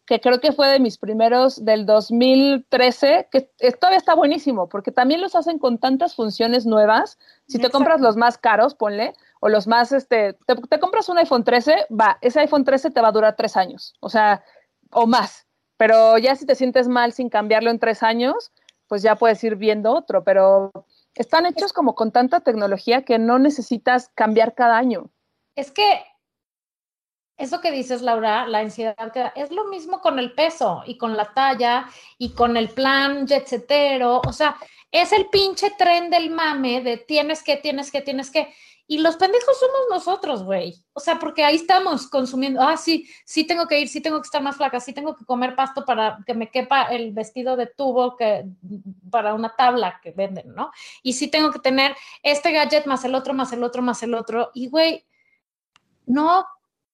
[0.06, 3.50] que creo que fue de mis primeros del 2013, que
[3.80, 7.18] todavía está buenísimo, porque también los hacen con tantas funciones nuevas.
[7.48, 7.78] Si te Exacto.
[7.78, 11.88] compras los más caros, ponle, o los más, este, te, te compras un iPhone 13,
[11.90, 14.44] va, ese iPhone 13 te va a durar tres años, o sea,
[14.92, 15.48] o más.
[15.78, 18.52] Pero ya si te sientes mal sin cambiarlo en tres años,
[18.88, 20.72] pues ya puedes ir viendo otro, pero
[21.16, 25.10] están hechos como con tanta tecnología que no necesitas cambiar cada año.
[25.56, 26.04] Es que
[27.38, 31.18] eso que dices, Laura, la ansiedad que es lo mismo con el peso y con
[31.18, 34.22] la talla y con el plan jet setero.
[34.26, 34.56] O sea,
[34.92, 38.54] es el pinche tren del mame de tienes que, tienes que, tienes que.
[38.86, 40.76] Y los pendejos somos nosotros, güey.
[40.94, 42.62] O sea, porque ahí estamos consumiendo.
[42.62, 45.26] Ah, sí, sí tengo que ir, sí tengo que estar más flaca, sí tengo que
[45.26, 48.46] comer pasto para que me quepa el vestido de tubo que
[49.10, 50.72] para una tabla que venden, ¿no?
[51.02, 54.14] Y sí tengo que tener este gadget más el otro, más el otro, más el
[54.14, 54.52] otro.
[54.54, 55.06] Y, güey,
[56.06, 56.46] no,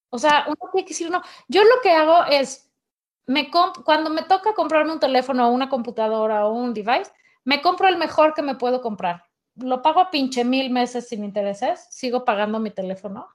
[0.09, 1.21] o sea, uno tiene que decir no.
[1.47, 2.71] Yo lo que hago es,
[3.25, 7.11] me cuando me toca comprarme un teléfono o una computadora o un device,
[7.43, 9.23] me compro el mejor que me puedo comprar.
[9.55, 13.27] Lo pago a pinche mil meses sin intereses, sigo pagando mi teléfono.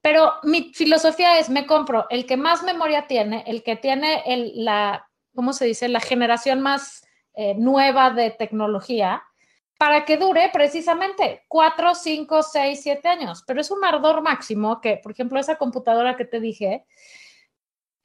[0.00, 4.64] Pero mi filosofía es, me compro el que más memoria tiene, el que tiene el,
[4.64, 5.88] la, ¿cómo se dice?
[5.88, 9.22] La generación más eh, nueva de tecnología,
[9.82, 13.42] para que dure precisamente cuatro, cinco, seis, siete años.
[13.44, 16.86] Pero es un ardor máximo que, por ejemplo, esa computadora que te dije,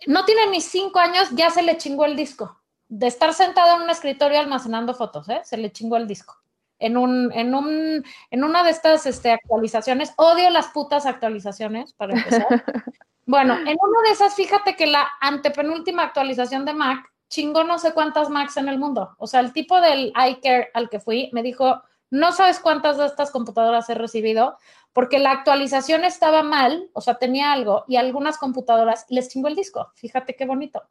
[0.08, 2.60] no tiene ni cinco años, ya se le chingó el disco.
[2.88, 5.42] De estar sentada en un escritorio almacenando fotos, ¿eh?
[5.44, 6.42] se le chingó el disco.
[6.80, 12.18] En, un, en, un, en una de estas este, actualizaciones, odio las putas actualizaciones, para
[12.18, 12.48] empezar.
[13.28, 17.94] bueno, en una de esas, fíjate que la antepenúltima actualización de Mac chingó no sé
[17.94, 19.16] cuántas Macs en el mundo.
[19.18, 23.06] O sea, el tipo del iCare al que fui me dijo, no sabes cuántas de
[23.06, 24.58] estas computadoras he recibido,
[24.94, 29.56] porque la actualización estaba mal, o sea, tenía algo, y algunas computadoras les chingó el
[29.56, 29.92] disco.
[29.96, 30.84] Fíjate qué bonito.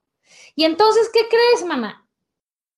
[0.55, 2.07] Y entonces, ¿qué crees, mana?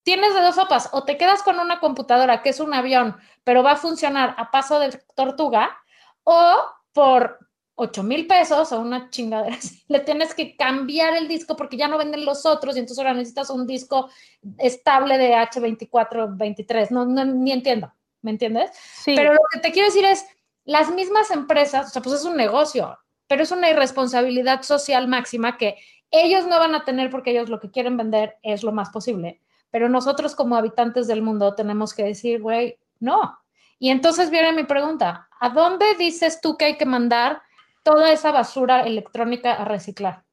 [0.03, 3.61] Tienes de dos sopas, o te quedas con una computadora que es un avión, pero
[3.61, 5.77] va a funcionar a paso de tortuga,
[6.23, 6.55] o
[6.93, 7.48] por
[7.81, 9.57] 8 mil pesos o una chingadera
[9.87, 13.13] le tienes que cambiar el disco porque ya no venden los otros y entonces ahora
[13.13, 14.09] necesitas un disco
[14.57, 17.91] estable de H24, 23, no, no ni entiendo.
[18.21, 18.71] ¿me entiendes?
[18.73, 19.13] Sí.
[19.15, 20.25] Pero lo que te quiero decir es,
[20.65, 25.57] las mismas empresas, o sea, pues es un negocio, pero es una irresponsabilidad social máxima
[25.57, 25.77] que
[26.11, 29.41] ellos no van a tener porque ellos lo que quieren vender es lo más posible.
[29.71, 33.39] Pero nosotros como habitantes del mundo tenemos que decir, güey, no.
[33.77, 37.41] Y entonces viene mi pregunta, ¿a dónde dices tú que hay que mandar
[37.89, 40.23] toda esa basura electrónica a reciclar?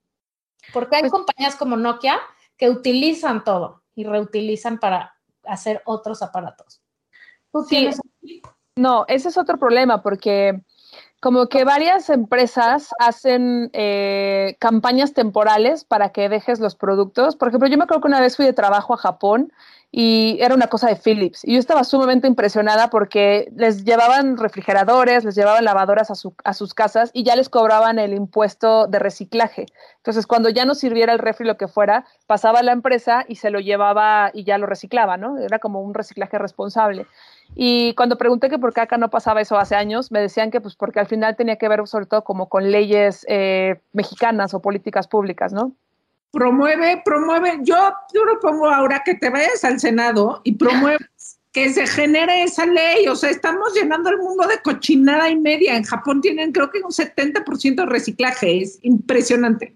[0.73, 2.21] Porque hay Pues- compañías como Nokia
[2.59, 6.83] que utilizan todo y reutilizan para hacer otros aparatos.
[7.53, 7.91] ¿Tú Sí,
[8.79, 10.61] No, ese es otro problema porque
[11.21, 17.37] como que varias empresas hacen eh, campañas temporales para que dejes los productos.
[17.37, 19.51] Por ejemplo, yo me acuerdo que una vez fui de trabajo a Japón
[19.99, 21.43] y era una cosa de Philips.
[21.43, 26.53] Y yo estaba sumamente impresionada porque les llevaban refrigeradores, les llevaban lavadoras a, su- a
[26.53, 29.65] sus casas y ya les cobraban el impuesto de reciclaje.
[29.97, 33.37] Entonces, cuando ya no sirviera el refri, lo que fuera, pasaba a la empresa y
[33.37, 35.39] se lo llevaba y ya lo reciclaba, ¿no?
[35.39, 37.07] Era como un reciclaje responsable.
[37.55, 40.61] Y cuando pregunté que por qué acá no pasaba eso hace años, me decían que
[40.61, 44.61] pues porque al final tenía que ver sobre todo como con leyes eh, mexicanas o
[44.61, 45.73] políticas públicas, ¿no?
[46.37, 51.09] Promueve, promueve, yo, propongo ahora que te vayas al Senado y promueves
[51.53, 55.75] que se genere esa ley, o sea, estamos llenando el mundo de cochinada y media,
[55.75, 59.75] en Japón tienen creo que un 70% de reciclaje, es impresionante.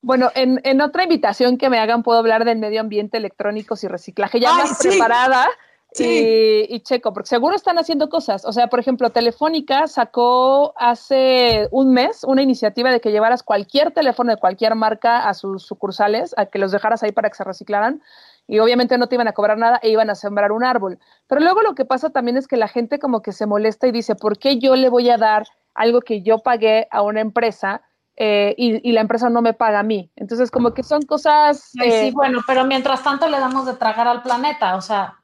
[0.00, 3.88] Bueno, en, en otra invitación que me hagan puedo hablar del medio ambiente, electrónicos y
[3.88, 4.88] reciclaje, ya Ay, más sí.
[4.88, 5.46] preparada.
[5.92, 6.66] Sí.
[6.68, 8.44] Y, y checo, porque seguro están haciendo cosas.
[8.44, 13.90] O sea, por ejemplo, Telefónica sacó hace un mes una iniciativa de que llevaras cualquier
[13.90, 17.44] teléfono de cualquier marca a sus sucursales, a que los dejaras ahí para que se
[17.44, 18.02] reciclaran.
[18.46, 20.98] Y obviamente no te iban a cobrar nada e iban a sembrar un árbol.
[21.28, 23.92] Pero luego lo que pasa también es que la gente como que se molesta y
[23.92, 27.82] dice, ¿por qué yo le voy a dar algo que yo pagué a una empresa
[28.16, 30.10] eh, y, y la empresa no me paga a mí?
[30.16, 31.70] Entonces como que son cosas...
[31.84, 35.19] Eh, sí, bueno, pero mientras tanto le damos de tragar al planeta, o sea,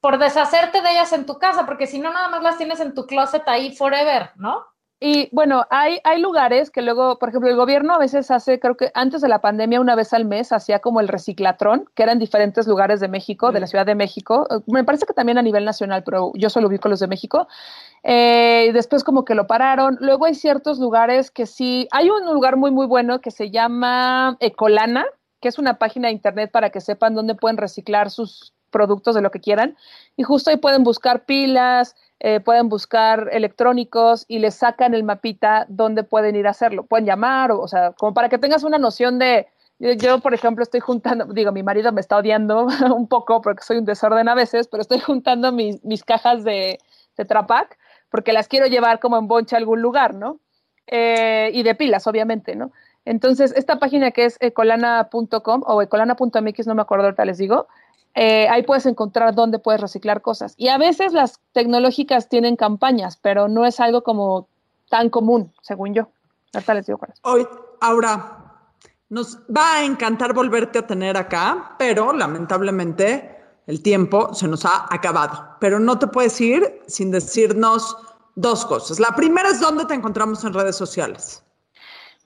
[0.00, 2.94] por deshacerte de ellas en tu casa, porque si no, nada más las tienes en
[2.94, 4.64] tu closet ahí forever, ¿no?
[5.02, 8.76] Y bueno, hay, hay lugares que luego, por ejemplo, el gobierno a veces hace, creo
[8.76, 12.12] que antes de la pandemia, una vez al mes, hacía como el reciclatrón, que era
[12.12, 14.46] en diferentes lugares de México, de la Ciudad de México.
[14.66, 17.48] Me parece que también a nivel nacional, pero yo solo ubico los de México.
[18.02, 19.96] Eh, y después como que lo pararon.
[20.00, 24.36] Luego hay ciertos lugares que sí, hay un lugar muy, muy bueno que se llama
[24.38, 25.06] Ecolana,
[25.40, 29.20] que es una página de internet para que sepan dónde pueden reciclar sus productos de
[29.20, 29.76] lo que quieran.
[30.16, 35.66] Y justo ahí pueden buscar pilas, eh, pueden buscar electrónicos y les sacan el mapita
[35.68, 36.84] dónde pueden ir a hacerlo.
[36.84, 39.48] Pueden llamar, o, o sea, como para que tengas una noción de,
[39.78, 43.62] yo, yo, por ejemplo, estoy juntando, digo, mi marido me está odiando un poco porque
[43.62, 46.78] soy un desorden a veces, pero estoy juntando mis, mis cajas de,
[47.16, 47.78] de Trapac
[48.10, 50.40] porque las quiero llevar como en boncha a algún lugar, ¿no?
[50.86, 52.72] Eh, y de pilas, obviamente, ¿no?
[53.04, 57.68] Entonces, esta página que es ecolana.com o ecolana.mx, no me acuerdo ahorita les digo,
[58.14, 60.54] eh, ahí puedes encontrar dónde puedes reciclar cosas.
[60.56, 64.48] Y a veces las tecnológicas tienen campañas, pero no es algo como
[64.88, 66.08] tan común, según yo.
[66.52, 67.20] Ahorita les digo cuál es.
[67.22, 67.46] Hoy,
[67.80, 68.40] Aura,
[69.08, 74.86] nos va a encantar volverte a tener acá, pero lamentablemente el tiempo se nos ha
[74.90, 75.56] acabado.
[75.60, 77.96] Pero no te puedes ir sin decirnos
[78.34, 78.98] dos cosas.
[78.98, 81.44] La primera es dónde te encontramos en redes sociales.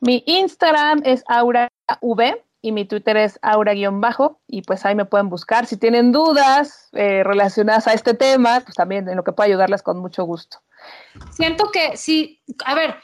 [0.01, 5.67] Mi Instagram es AuraV y mi Twitter es aura-bajo y pues ahí me pueden buscar.
[5.67, 9.83] Si tienen dudas eh, relacionadas a este tema, pues también en lo que pueda ayudarles
[9.83, 10.62] con mucho gusto.
[11.31, 12.95] Siento que sí, a ver,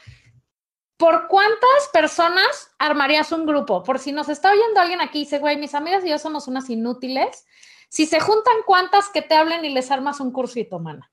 [0.97, 3.83] ¿por cuántas personas armarías un grupo?
[3.83, 6.47] Por si nos está oyendo alguien aquí y dice, güey, mis amigas y yo somos
[6.47, 7.45] unas inútiles.
[7.87, 11.11] Si se juntan, ¿cuántas que te hablen y les armas un cursito, mana?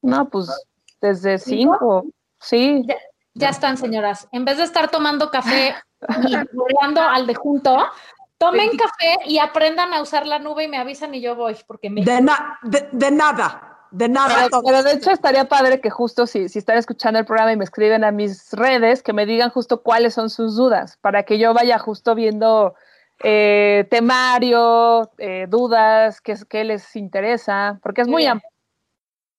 [0.00, 0.48] No, pues
[1.02, 2.06] desde cinco,
[2.40, 2.82] sí.
[2.86, 2.96] Ya,
[3.36, 4.28] ya están, señoras.
[4.32, 5.74] En vez de estar tomando café
[6.26, 7.76] y volando al de junto,
[8.38, 11.90] tomen café y aprendan a usar la nube y me avisan y yo voy, porque
[11.90, 12.02] me...
[12.02, 14.34] De, na de, de nada, de nada.
[14.34, 17.56] Pero, pero, de hecho estaría padre que justo si, si están escuchando el programa y
[17.56, 21.38] me escriben a mis redes, que me digan justo cuáles son sus dudas, para que
[21.38, 22.74] yo vaya justo viendo
[23.22, 28.48] eh, temario, eh, dudas, qué, qué les interesa, porque es muy amplio.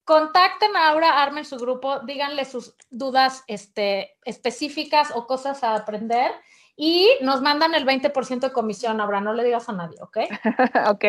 [0.08, 6.32] Contacten a Aura, armen su grupo, díganle sus dudas este, específicas o cosas a aprender
[6.78, 10.18] y nos mandan el 20% de comisión, Aura, no le digas a nadie, ¿ok?
[10.92, 11.04] ok.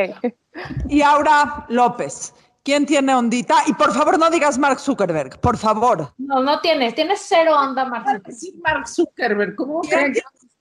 [0.89, 2.35] Y Aura López,
[2.65, 3.63] ¿quién tiene ondita?
[3.69, 6.13] Y por favor no digas Mark Zuckerberg, por favor.
[6.19, 8.37] No, no tienes, tienes cero onda, Mark Zuckerberg.
[8.37, 10.13] sí, Mark Zuckerberg, ¿cómo ¿Quién,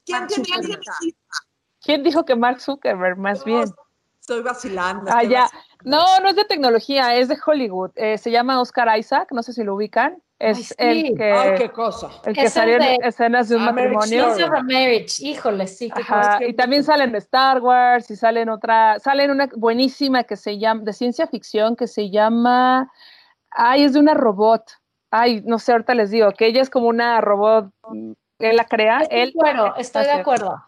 [0.06, 0.82] quién Mark tiene Zuckerberg?
[1.00, 1.32] ondita?
[1.82, 3.66] ¿Quién dijo que Mark Zuckerberg, más bien?
[4.28, 5.10] Estoy vacilando.
[5.10, 5.42] Ah, estoy ya.
[5.44, 5.68] vacilando.
[5.86, 7.92] No, no es de tecnología, es de Hollywood.
[7.96, 10.22] Eh, se llama Oscar Isaac, no sé si lo ubican.
[10.38, 11.08] Es Ay, sí.
[11.10, 12.10] el que, Ay, qué cosa.
[12.26, 14.28] el que Es el salió en de escenas de un matrimonio.
[14.66, 15.90] Marriage, híjole, sí.
[15.90, 16.44] qué cosa.
[16.46, 20.82] y también salen de Star Wars y salen otra, salen una buenísima que se llama,
[20.84, 22.92] de ciencia ficción que se llama
[23.52, 24.70] Ay, es de una robot.
[25.10, 28.66] Ay, no sé, ahorita les digo, que ella es como una robot, mm, él la
[28.66, 29.34] crea, Estoy de él.
[29.40, 30.20] acuerdo, estoy de es.
[30.20, 30.64] acuerdo.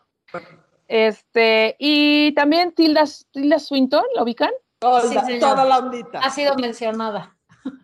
[0.90, 4.50] Este, y también Tilda, Tilda Swinton, ¿la ubican?
[4.80, 6.20] Toda, Sí, toda la ondita.
[6.20, 7.36] Ha sido mencionada.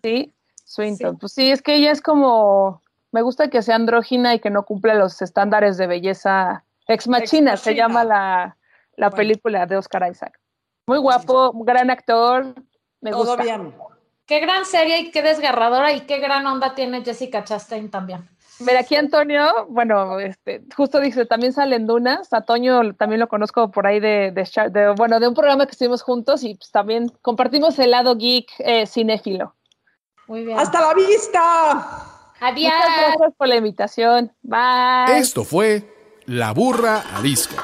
[0.02, 0.34] Sí,
[0.64, 1.18] Swinton.
[1.20, 2.82] Pues sí, es que ella es como,
[3.12, 6.64] me gusta que sea andrógina y que no cumple los estándares de belleza.
[6.88, 8.58] Ex Machina Ex se llama la,
[8.96, 9.16] la Bueno.
[9.18, 10.40] película de Oscar Isaac.
[10.88, 12.56] Muy guapo, gran actor,
[13.02, 13.44] me Todo gusta.
[13.44, 13.76] bien.
[14.26, 18.28] Qué gran serie y qué desgarradora y qué gran onda tiene Jessica Chastain también.
[18.60, 22.32] Mira, aquí Antonio, bueno, este, justo dice, también salen Dunas.
[22.32, 25.66] A Toño también lo conozco por ahí de, de, Sha- de- bueno, de un programa
[25.66, 29.56] que estuvimos juntos y pues también compartimos el lado geek eh, cinéfilo.
[30.28, 30.58] Muy bien.
[30.58, 32.32] Hasta la vista.
[32.40, 32.74] Adiós.
[32.74, 34.32] Muchas gracias por la invitación.
[34.42, 35.18] Bye.
[35.20, 35.94] Esto fue
[36.26, 37.64] La Burra Arisca.